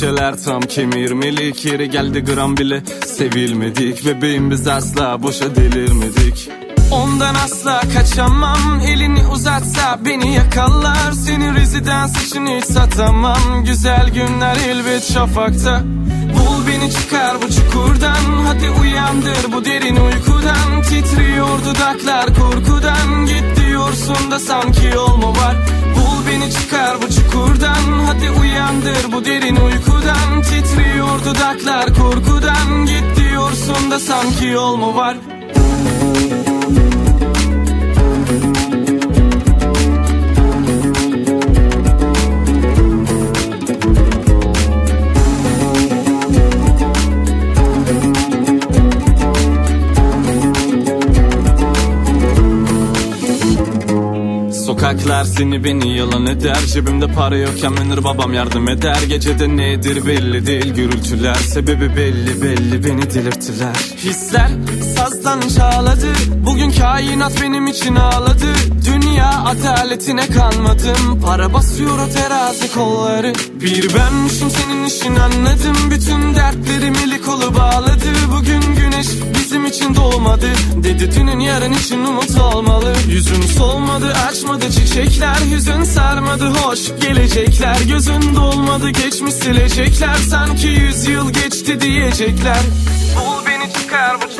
[0.00, 2.82] Kelepçeler tam kemirmelik Yeri geldi gram bile.
[3.06, 6.50] Sevilmedik Bebeğim biz asla boşa delirmedik.
[6.90, 13.64] Ondan asla kaçamam Elini uzatsa beni yakalar Senin rezidans için hiç satamam.
[13.66, 15.82] Güzel günler elbet şafakta.
[16.34, 18.44] Bul beni çıkar bu çukurdan.
[18.46, 20.82] Hadi uyandır bu derin uykudan.
[20.82, 23.26] Titriyor dudaklar korkudan.
[23.26, 25.75] Git diyorsun da sanki yol mu var
[26.06, 28.06] Bul beni çıkar bu çukurdan.
[28.06, 30.42] Hadi uyandır bu derin uykudan.
[30.42, 32.86] Titriyor dudaklar korkudan.
[32.86, 35.16] Git diyorsun da sanki yol mu var
[54.86, 56.56] Sokaklar seni beni yalan eder.
[56.72, 58.98] Cebimde para yokken menir babam yardım eder.
[59.08, 61.34] Gecede nedir belli değil Gürültüler.
[61.34, 63.74] Sebebi belli belli Beni delirttiler.
[63.96, 64.50] Hisler
[64.96, 66.12] sazdan çağladı
[66.46, 68.52] Bugün kainat benim için ağladı.
[68.86, 71.20] Dünya adaletine kanmadım.
[71.26, 73.32] Para basıyor o terazi kolları.
[73.60, 75.76] Bir benmişim senin işin anladım.
[75.90, 80.46] Bütün dertlerimi lik kolu bağladı Bugün güneş bizim için doğmadı.
[80.84, 82.92] Dedi dünün yarın için umut olmalı.
[83.08, 86.48] Yüzün solmadı açmadı çiçekler Hüzün sarmadı.
[86.48, 88.90] Hoş gelecekler Gözün dolmadı.
[88.90, 92.60] Geçmiş silecekler Sanki yüz yıl geçti diyecekler.
[93.16, 94.35] Bul beni çıkar bu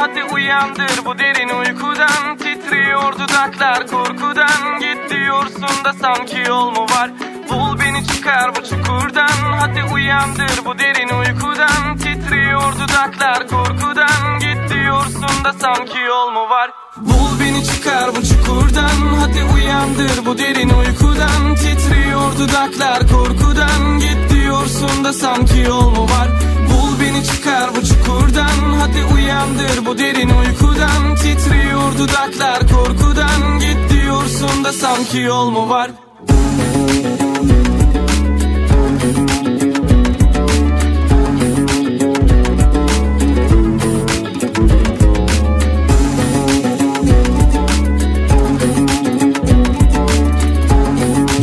[0.00, 2.36] Hadi uyandır bu derin uykudan.
[2.36, 4.80] Titriyor dudaklar korkudan.
[4.80, 7.10] Git diyorsun da sanki yol mu var?
[7.50, 9.52] Bul beni çıkar bu çukurdan.
[9.58, 11.96] Hadi uyandır bu derin uykudan.
[11.96, 14.38] Titriyor dudaklar korkudan.
[14.40, 16.70] Git diyorsun da sanki yol mu var?
[16.96, 19.16] Bul beni çıkar bu çukurdan.
[19.20, 21.54] Hadi uyandır bu derin uykudan.
[21.54, 23.98] Titriyor dudaklar korkudan.
[23.98, 26.49] Git diyorsun da sanki yol mu var
[27.10, 28.72] beni çıkar bu çukurdan.
[28.80, 31.14] Hadi uyandır bu derin uykudan.
[31.14, 33.58] Titriyor dudaklar korkudan.
[33.60, 35.90] Git diyorsun da sanki yol mu var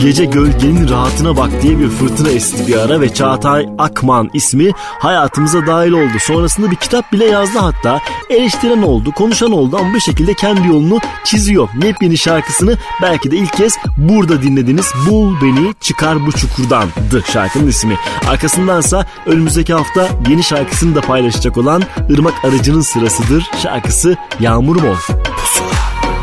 [0.02, 5.68] Gece gölgenin rahatına bak diye bir fırtına esti bir ara ve Çağatay Akman ismi hayatımıza
[5.68, 6.20] dahil oldu.
[6.20, 8.02] Sonrasında bir kitap bile yazdı hatta.
[8.30, 11.70] Eleştiren oldu, konuşan oldu ama bir şekilde kendi yolunu çiziyor.
[11.84, 14.94] Yepyeni şarkısını belki de ilk kez burada dinlediniz.
[15.10, 17.98] Bul beni çıkar bu çukurdandı şarkının ismi.
[18.30, 23.52] Arkasındansa önümüzdeki hafta yeni şarkısını da paylaşacak olan Irmak Arıcı'nın sırasıdır.
[23.64, 24.96] Şarkısı Yağmurum Ol.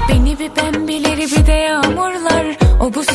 [0.08, 2.46] Beni bir pembeleri bir de yağmurlar
[2.80, 3.06] O buz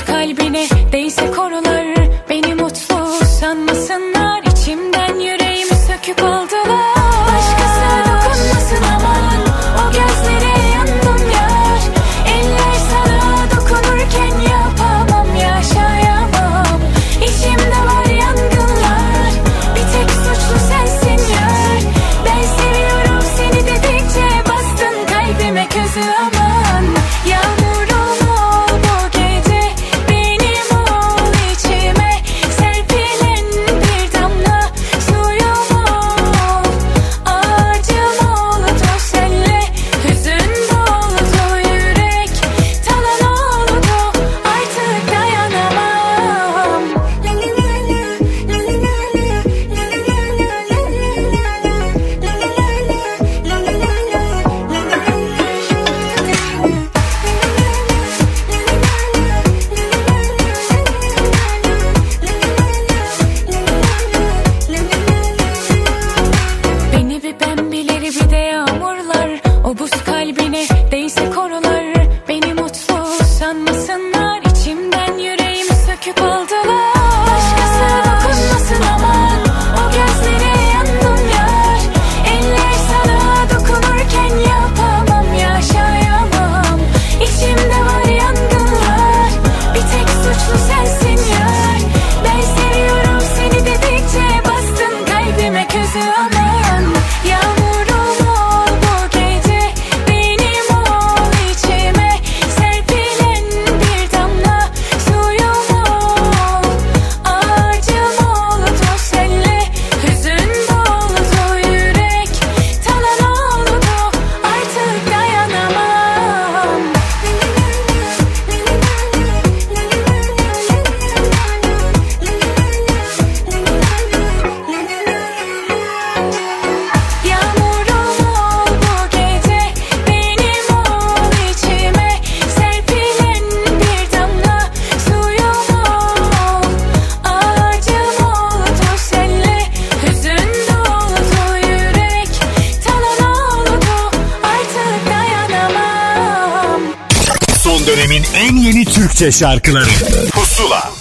[149.20, 149.86] Türkçe şarkıları.
[150.32, 150.91] Pusula.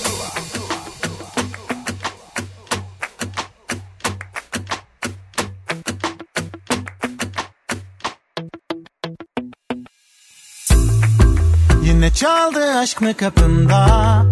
[11.84, 13.86] Yine çaldı aşk mı kapında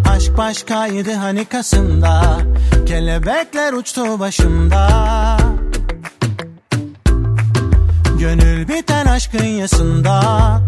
[0.09, 2.39] Aşk başkaydı hani kasında
[2.87, 5.36] Kelebekler uçtu başımda
[9.17, 10.21] Aşkın yasında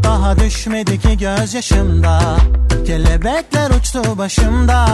[0.04, 2.38] Daha düşmedi ki gözyaşımda.
[2.86, 4.86] Kelebekler uçtu başımda.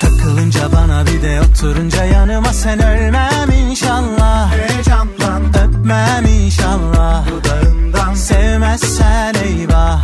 [0.00, 4.52] Takılınca bana bir de oturunca yanıma sen ölmem inşallah.
[4.52, 7.24] Heyecandan öpmem inşallah.
[7.26, 10.02] Dudağından sevmezsen eyvah.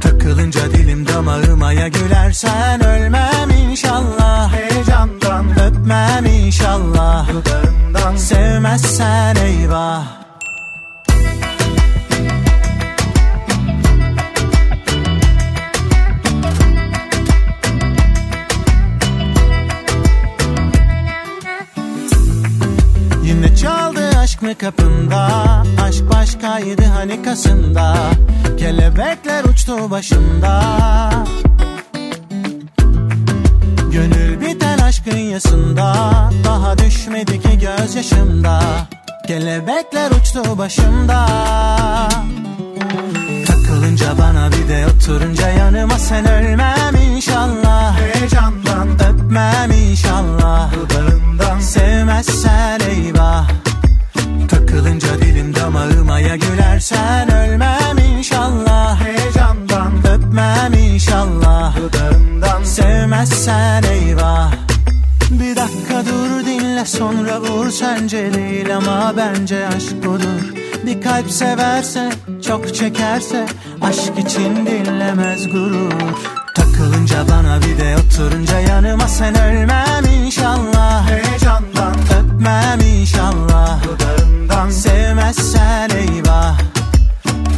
[0.00, 4.52] Takılınca dilim damağıma ya gülersen ölmem inşallah.
[4.52, 7.28] Heyecandan öpmem inşallah.
[7.28, 10.22] Dudağından sevmezsen eyvah
[24.42, 25.28] mı kapında?
[25.82, 27.96] Aşk başkaydı hani kasında
[28.58, 30.62] Kelebekler uçtu başımda.
[33.92, 35.94] Gönül biten aşkın yasında
[36.44, 38.60] Daha düşmedi ki gözyaşımda.
[39.26, 41.26] Kelebekler uçtu başımda.
[43.46, 47.98] Takılınca bana bir de oturunca yanıma sen ölmem inşallah.
[48.00, 50.72] Heyecandan öpmem inşallah.
[50.74, 53.71] Dudağından sevmezsen eyvah
[54.48, 59.00] Takılınca dilim damağıma ya gülersen ölmem inşallah.
[59.00, 61.76] Heyecandan öpmem inşallah.
[61.76, 62.64] Dudağından.
[62.64, 64.52] Sevmezsen eyvah.
[65.30, 67.70] Bir dakika dur dinle sonra vur.
[67.70, 70.54] Sence değil ama bence aşk budur.
[70.86, 72.10] Bir kalp severse
[72.46, 73.46] çok çekerse
[73.80, 75.92] aşk için dinlemez gurur.
[76.54, 81.10] Takılınca bana bir de oturunca yanıma sen ölmem inşallah.
[81.10, 81.94] Heyecandan.
[82.20, 83.78] Öpmem inşallah
[84.62, 86.58] Dudağından sevmezsen eyvah.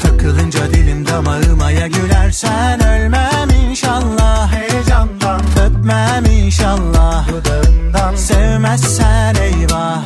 [0.03, 4.53] Takılınca dilim damağıma ya gülersen ölmem inşallah.
[4.53, 7.29] Heyecandan öpmem inşallah.
[7.29, 10.03] Dudağından sevmezsen eyvah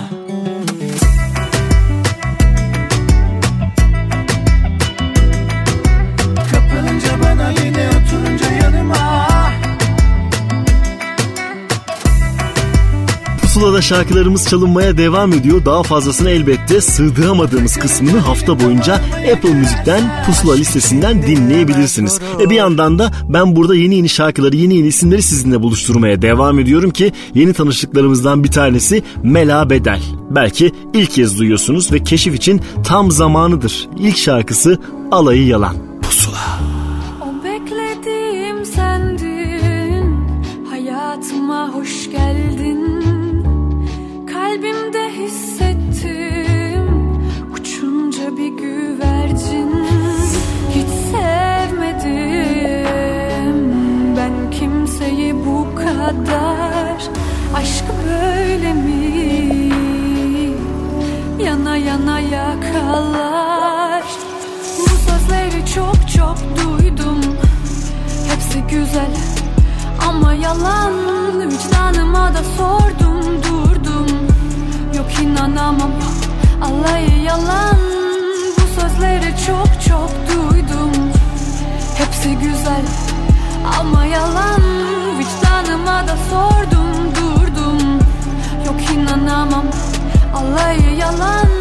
[13.59, 15.64] Pusula'da şarkılarımız çalınmaya devam ediyor.
[15.64, 18.94] Daha fazlasını elbette sığdıramadığımız kısmını hafta boyunca
[19.34, 22.20] Apple Müzik'ten Pusula listesinden dinleyebilirsiniz.
[22.40, 26.59] E bir yandan da ben burada yeni yeni şarkıları, yeni yeni isimleri sizinle buluşturmaya devam
[26.59, 30.02] ediyorum ki yeni tanıştıklarımızdan bir tanesi Mela Bedel.
[30.30, 33.88] Belki ilk kez duyuyorsunuz ve keşif için tam zamanıdır.
[33.98, 34.78] İlk şarkısı
[35.11, 35.76] Alayı Yalan.
[36.02, 36.78] Pusula.
[56.09, 57.09] Kadar
[57.54, 59.72] Aşk böyle mi?
[61.44, 64.02] Yana yana yakalar.
[64.78, 67.20] Bu sözleri çok çok duydum.
[68.28, 69.11] Hepsi güzel
[70.09, 70.92] ama yalan.
[71.40, 74.06] Vicdanıma da sordum durdum.
[74.96, 75.92] Yok inanamam
[76.62, 77.78] alayı yalan.
[78.56, 80.92] Bu sözleri çok çok duydum.
[81.98, 82.82] Hepsi güzel
[83.80, 87.98] ama yalan Vicdanıma da sordum durdum.
[88.66, 89.64] Yok inanamam
[90.34, 91.57] alayı yalan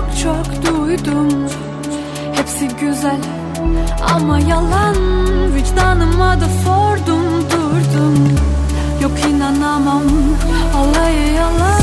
[0.00, 1.28] çok çok duydum.
[2.32, 3.20] Hepsi güzel
[4.14, 4.96] ama yalan.
[5.54, 8.38] Vicdanıma da sordum durdum.
[9.02, 10.02] Yok inanamam
[10.76, 11.82] alayı yalan.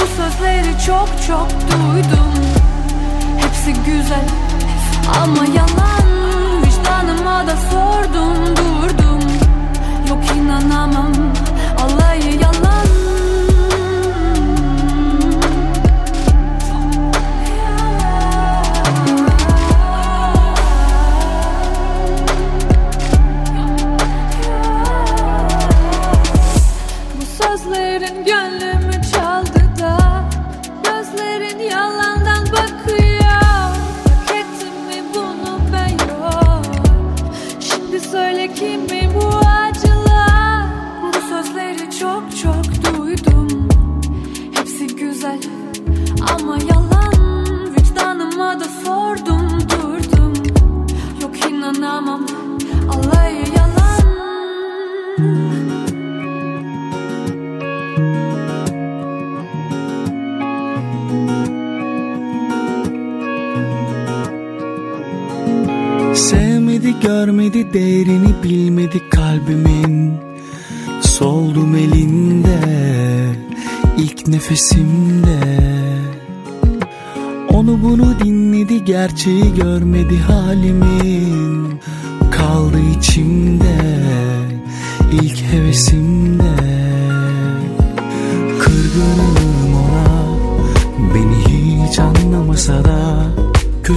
[0.00, 2.34] Bu sözleri çok çok duydum.
[3.36, 4.28] Hepsi güzel
[5.22, 6.08] ama yalan.
[6.66, 9.20] Vicdanıma da sordum durdum.
[10.08, 11.12] Yok inanamam
[11.78, 12.83] alayı yalan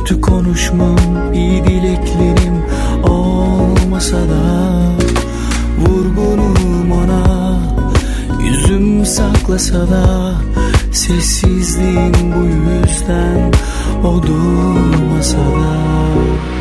[0.07, 2.63] Kötü konuşmam iyi dileklerim
[3.03, 4.71] olmasa da
[5.79, 7.59] Vurgunum ona
[8.43, 10.33] yüzüm saklasa da
[10.91, 13.51] Sessizliğim bu yüzden
[14.03, 16.56] o durmasa da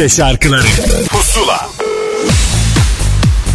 [0.00, 0.66] Türkçe şarkıları
[1.08, 1.68] Pusula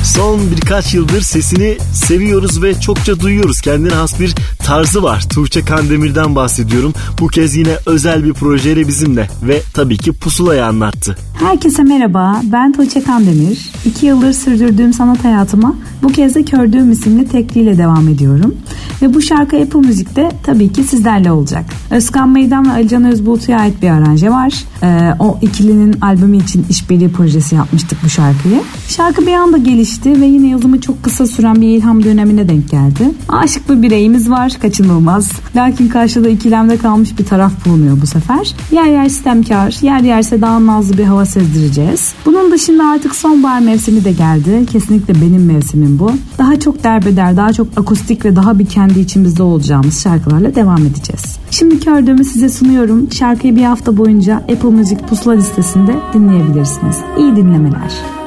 [0.04, 3.62] Son birkaç yıldır sesini seviyoruz ve çokça duyuyoruz.
[3.62, 5.26] Kendine has bir tarzı var.
[5.30, 6.94] Tuğçe Kandemir'den bahsediyorum.
[7.20, 11.18] Bu kez yine özel bir projeyle bizimle ve tabii ki Pusula'yı anlattı.
[11.40, 13.70] Herkese merhaba, ben Tuğçe Kandemir.
[13.86, 18.56] İki yıldır sürdürdüğüm sanat hayatıma bu kez de Kördüğüm isimli tekliyle devam ediyorum.
[19.02, 21.66] Ve bu şarkı Apple Müzik'te tabii ki sizlerle olacak.
[21.96, 24.54] Özkan Meydan ve Alican Özbulut'a ait bir aranje var.
[24.84, 28.62] Ee, o ikilinin albümü için işbirliği projesi yapmıştık bu şarkıyı.
[28.88, 33.12] Şarkı bir anda gelişti ve yine yazımı çok kısa süren bir ilham dönemine denk geldi.
[33.30, 35.32] Aşık bir bireyimiz var, kaçınılmaz.
[35.56, 38.56] Lakin karşıda ikilemde kalmış bir taraf bulunuyor bu sefer.
[38.72, 42.14] Yer yer sistemkar, yer yerse daha nazlı bir hava sezdireceğiz.
[42.26, 44.66] Bunun dışında artık sonbahar mevsimi de geldi.
[44.72, 46.12] Kesinlikle benim mevsimim bu.
[46.38, 51.38] Daha çok derbeder, daha çok akustik ve daha bir kendi içimizde olacağımız şarkılarla devam edeceğiz.
[51.52, 53.12] Şimdi kördüğümü size sunuyorum.
[53.12, 56.98] Şarkıyı bir hafta boyunca Apple Music Pusula listesinde dinleyebilirsiniz.
[57.18, 58.24] İyi dinlemeler.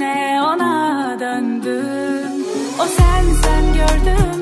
[0.00, 2.44] Geçebildin ne ona döndüm.
[2.80, 4.39] O sen sen gördüm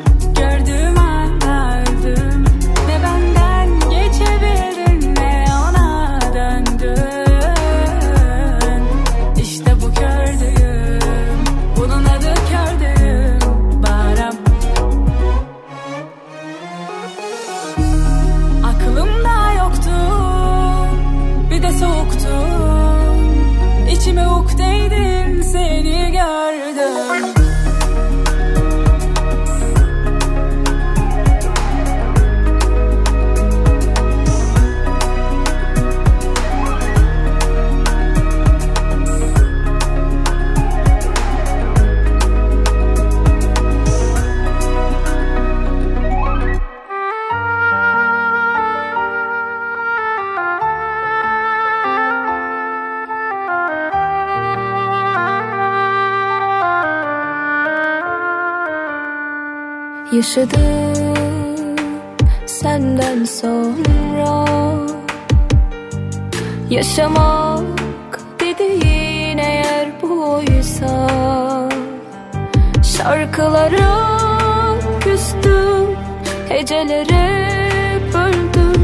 [60.19, 61.77] Yaşadım
[62.47, 64.45] senden sonra.
[66.71, 71.09] Yaşamak dediğin eğer buysa
[72.83, 74.19] Şarkılara
[75.01, 75.87] küstüm
[76.49, 77.49] Hecelere
[78.15, 78.83] böldüm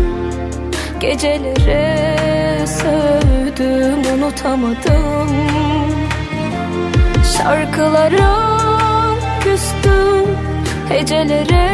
[1.01, 5.29] Gecelere sövdüm Unutamadım.
[7.37, 8.55] Şarkılara
[9.41, 10.14] küstüm
[10.89, 11.71] Hecelere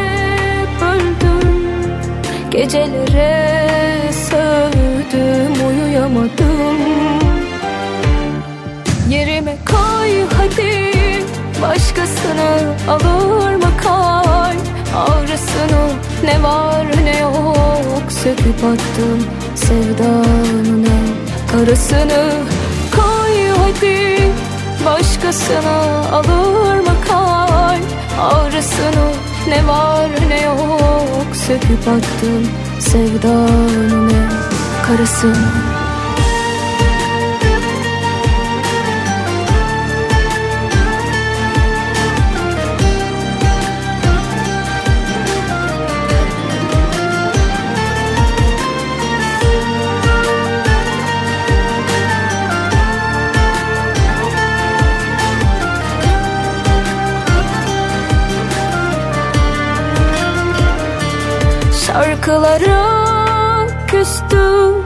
[0.81, 1.61] böldüm
[2.51, 6.77] Gecelere sövdüm Uyuyamadım.
[9.09, 10.91] Yerime koy hadi
[11.61, 14.57] Başkasını alır mı kalp
[14.95, 15.89] Ağrısını
[16.23, 22.31] ne var ne yok Söküp attım sevdanın en karasını
[22.95, 24.31] Koy hadi
[24.85, 27.30] Başkasını alır mı kalp
[28.19, 29.11] Ağrısını
[29.47, 32.47] ne var ne yok Söküp attım
[32.79, 34.31] sevdanın en
[34.87, 35.70] karasını
[62.21, 64.85] Şarkılara küstüm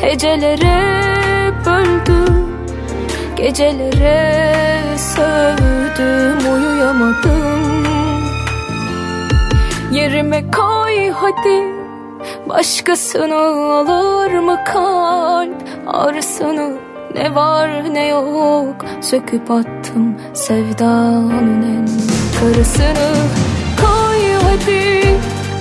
[0.00, 2.48] Hecelere böldüm
[3.36, 7.86] Gecelere sövdüm Uyuyamadım.
[9.92, 11.64] Yerime koy hadi
[12.48, 16.76] Başkasını alır mı kalp Ağrısını
[17.14, 21.88] ne var ne yok Söküp attım sevdanın en
[22.40, 23.14] karısını.
[23.80, 24.96] Koy hadi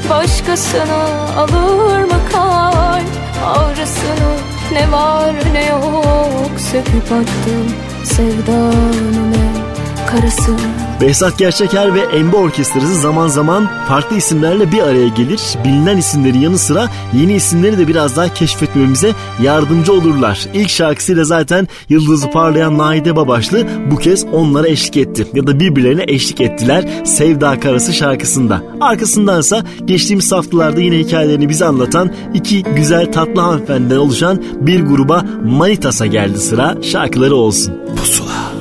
[0.10, 1.04] Başkasını
[1.38, 3.04] alır mı kalp
[3.46, 4.36] Ağrısını
[4.72, 6.52] ne var ne yok?
[6.72, 9.75] Söküp attım sevdanın
[10.16, 10.58] en karısını
[11.02, 15.42] Behzat Gerçeker ve Embe Orkestrası zaman zaman farklı isimlerle bir araya gelir.
[15.66, 19.12] Bilinen isimlerin yanı sıra yeni isimleri de biraz daha keşfetmemize
[19.44, 20.46] yardımcı olurlar.
[20.54, 25.28] İlk şarkısıyla zaten yıldızı parlayan Nahide Babaşlı bu kez onlara eşlik etti.
[25.34, 28.64] Ya da birbirlerine eşlik ettiler Sevda Karası şarkısında.
[28.82, 36.06] Arkasındansa geçtiğimiz haftalarda yine hikayelerini bize anlatan iki güzel tatlı hanımefendiden oluşan bir gruba Manitas'a
[36.06, 36.78] geldi sıra.
[36.82, 37.74] Şarkıları olsun.
[37.98, 38.55] Pusula.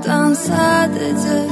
[0.00, 1.46] Onlardan sadece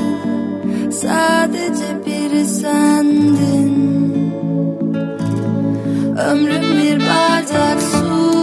[0.91, 3.99] Sadece biri sendin.
[6.31, 8.39] Ömrüm bir bardak su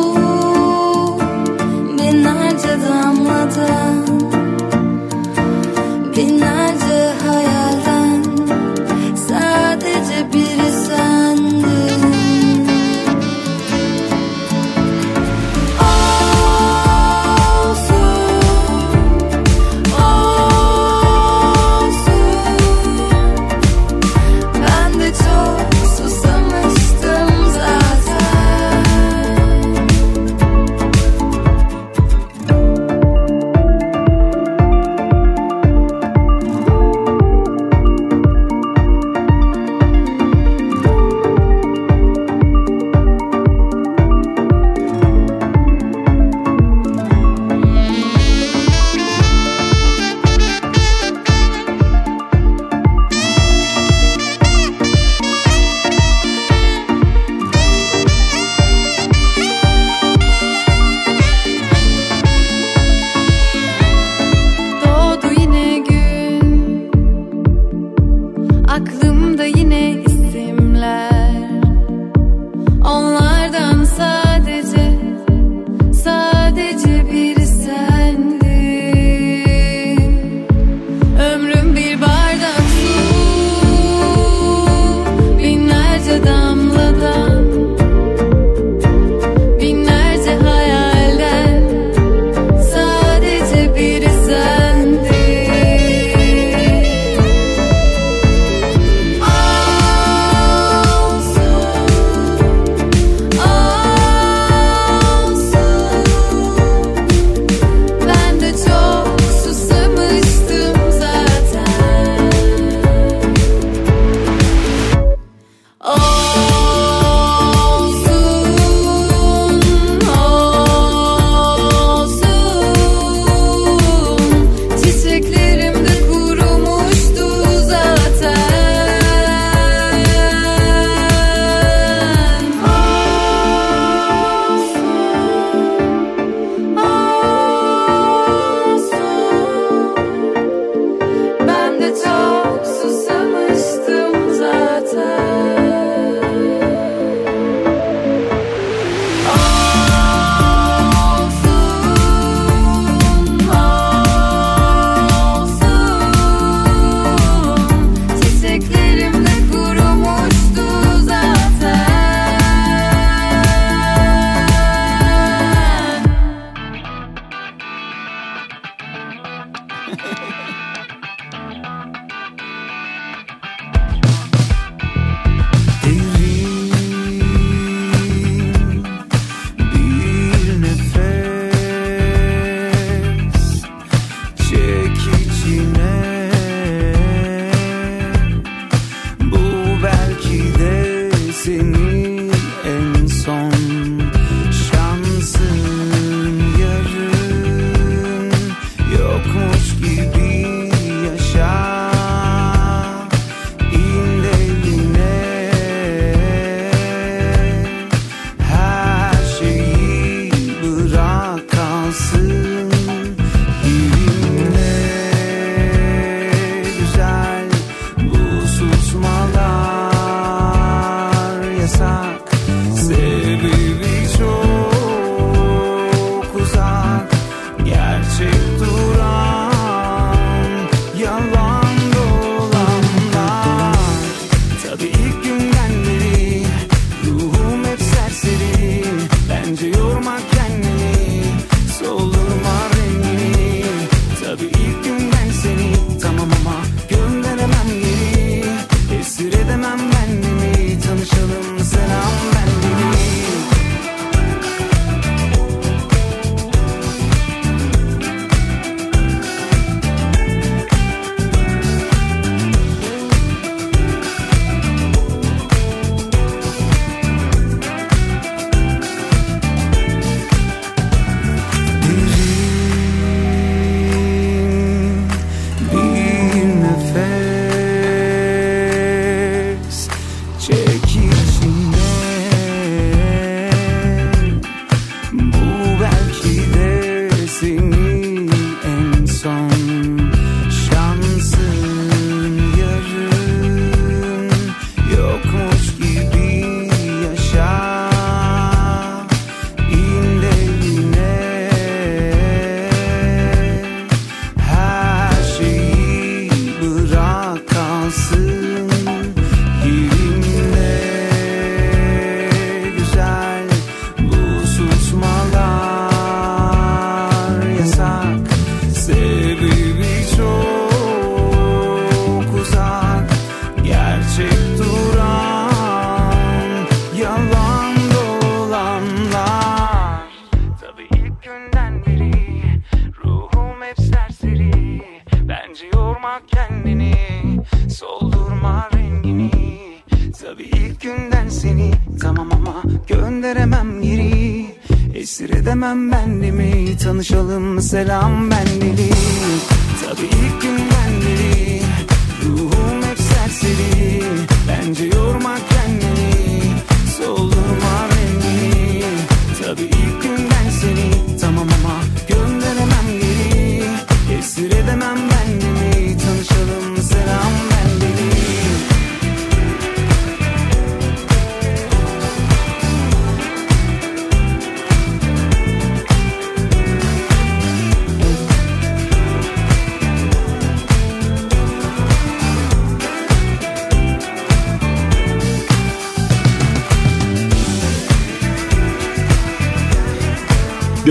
[1.97, 4.04] Binlerce damladan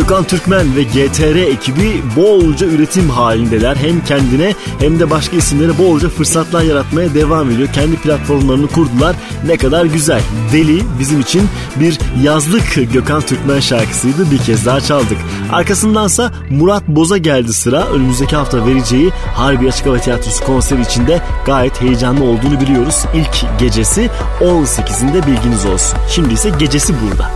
[0.09, 3.76] Gökhan Türkmen ve GTR ekibi bolca üretim halindeler.
[3.76, 7.68] Hem kendine hem de başka isimlere bolca fırsatlar yaratmaya devam ediyor.
[7.72, 9.16] Kendi platformlarını kurdular.
[9.47, 10.20] Ne kadar güzel.
[10.52, 11.43] Deli bizim için
[11.76, 14.31] bir yazlık Gökhan Türkmen şarkısıydı.
[14.31, 15.18] Bir kez daha çaldık.
[15.52, 17.86] Arkasındansa Murat Boz'a geldi sıra.
[17.86, 23.05] Önümüzdeki hafta vereceği Harbi Açık Hava Tiyatrosu konseri içinde gayet heyecanlı olduğunu biliyoruz.
[23.14, 24.10] İlk gecesi
[24.40, 25.98] 18'inde bilginiz olsun.
[26.09, 27.34] Şimdi ise gecesi burada.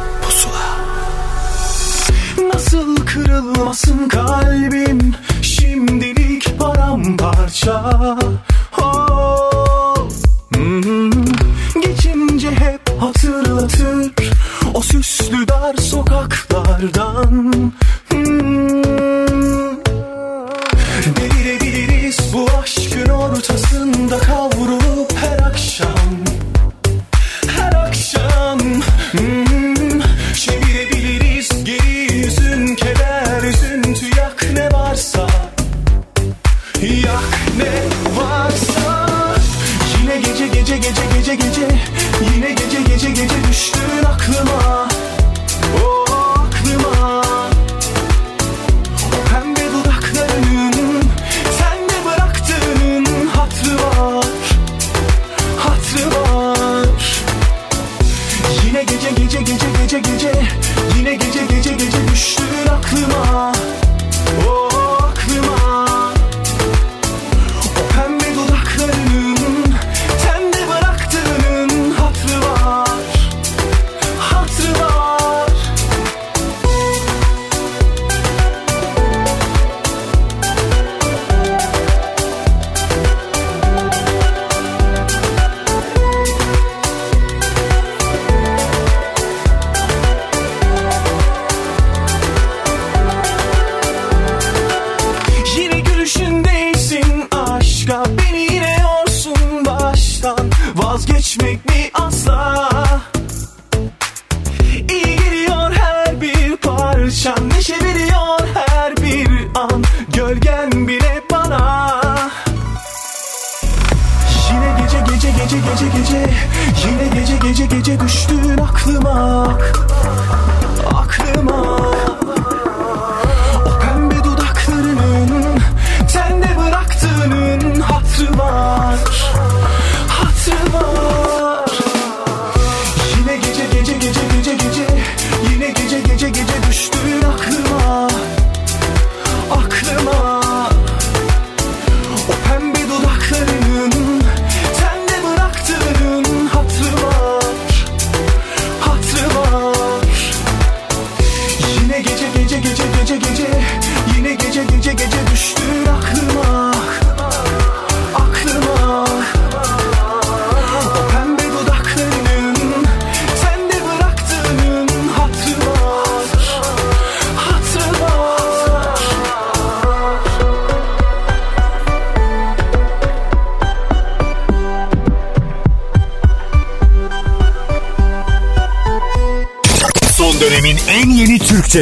[3.79, 4.09] masum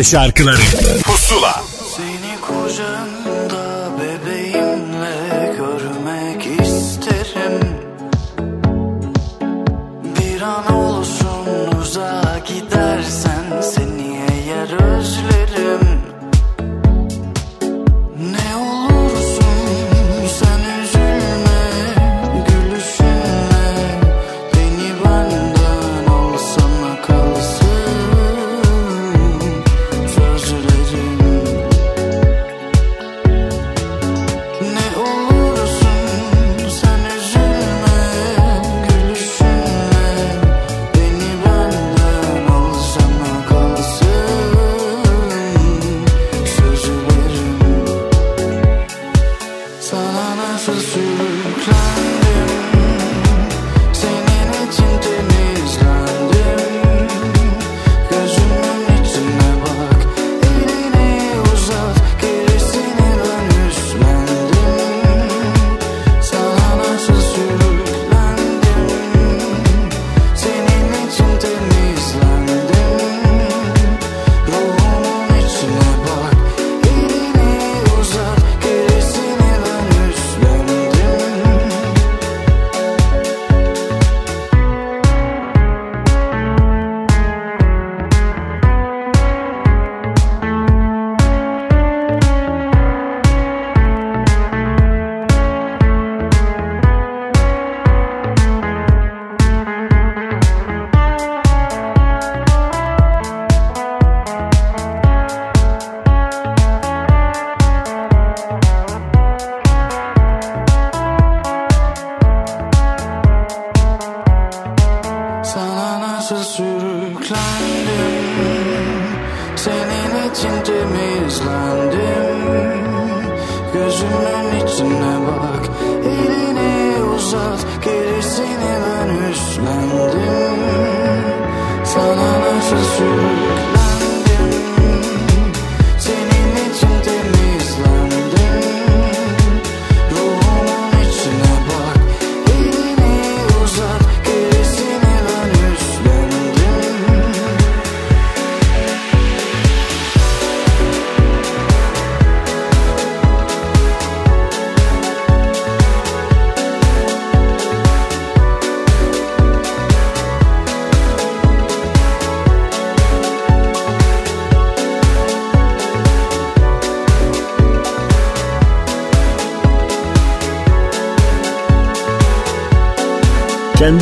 [0.06, 0.85] şarkıları.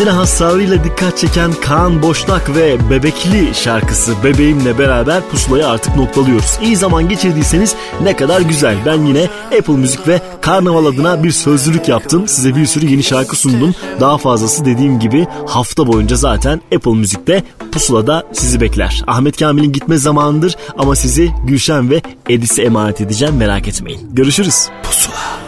[0.05, 6.59] Kendine has tavrıyla dikkat çeken Kaan Boşnak ve Bebekli şarkısı Bebeğimle beraber pusulayı artık noktalıyoruz.
[6.63, 8.77] İyi zaman geçirdiyseniz ne kadar güzel.
[8.87, 9.29] Ben yine
[9.59, 12.29] Apple Müzik ve Karnaval adına bir sözlülük yaptım.
[12.29, 13.75] Size bir sürü yeni şarkı sundum.
[14.01, 19.03] Daha fazlası dediğim gibi hafta boyunca zaten Apple Müzik'te pusulada sizi bekler.
[19.07, 24.01] Ahmet Kamil'in gitme zamanıdır ama sizi Gülşen ve Edis'e emanet edeceğim merak etmeyin.
[24.13, 24.69] Görüşürüz.
[24.83, 25.44] Pusula.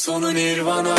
[0.00, 0.94] Sonu nirvana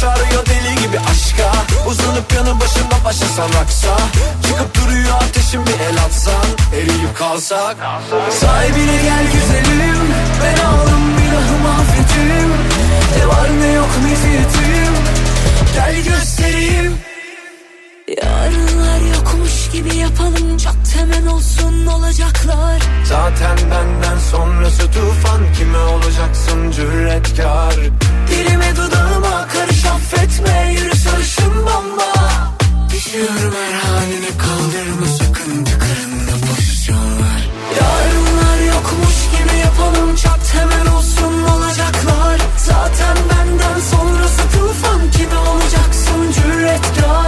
[0.00, 1.52] çağırıyor deli gibi aşka.
[1.86, 3.96] Uzanıp yanı başında başlasan raksa
[4.42, 7.76] Çıkıp duruyor ateşin bir el atsan Eriyip kalsak.
[8.40, 9.98] Sahibine gel güzelim.
[10.42, 12.48] Ben aldım günahımı affetim.
[13.16, 14.94] Ne var ne yok meziyetim
[15.74, 16.98] Gel göstereyim.
[18.22, 20.56] Yarınlar yokmuş gibi yapalım.
[20.58, 22.82] Çat hemen olsun olacaklar.
[23.04, 25.40] Zaten benden sonrası tufan.
[25.58, 27.74] Kime olacaksın cüretkar?
[28.30, 32.12] Dilime dudağıma karış affetme Yürü sarışın bomba.
[32.92, 37.42] Düşüyorum her haline kaldırma sakın Tıkarında pozisyon ver
[37.80, 42.40] Yarınlar yokmuş gibi yapalım Çat hemen olsun olacaklar.
[42.56, 47.27] Zaten benden sonrası tufan Kime olacaksın cüretkar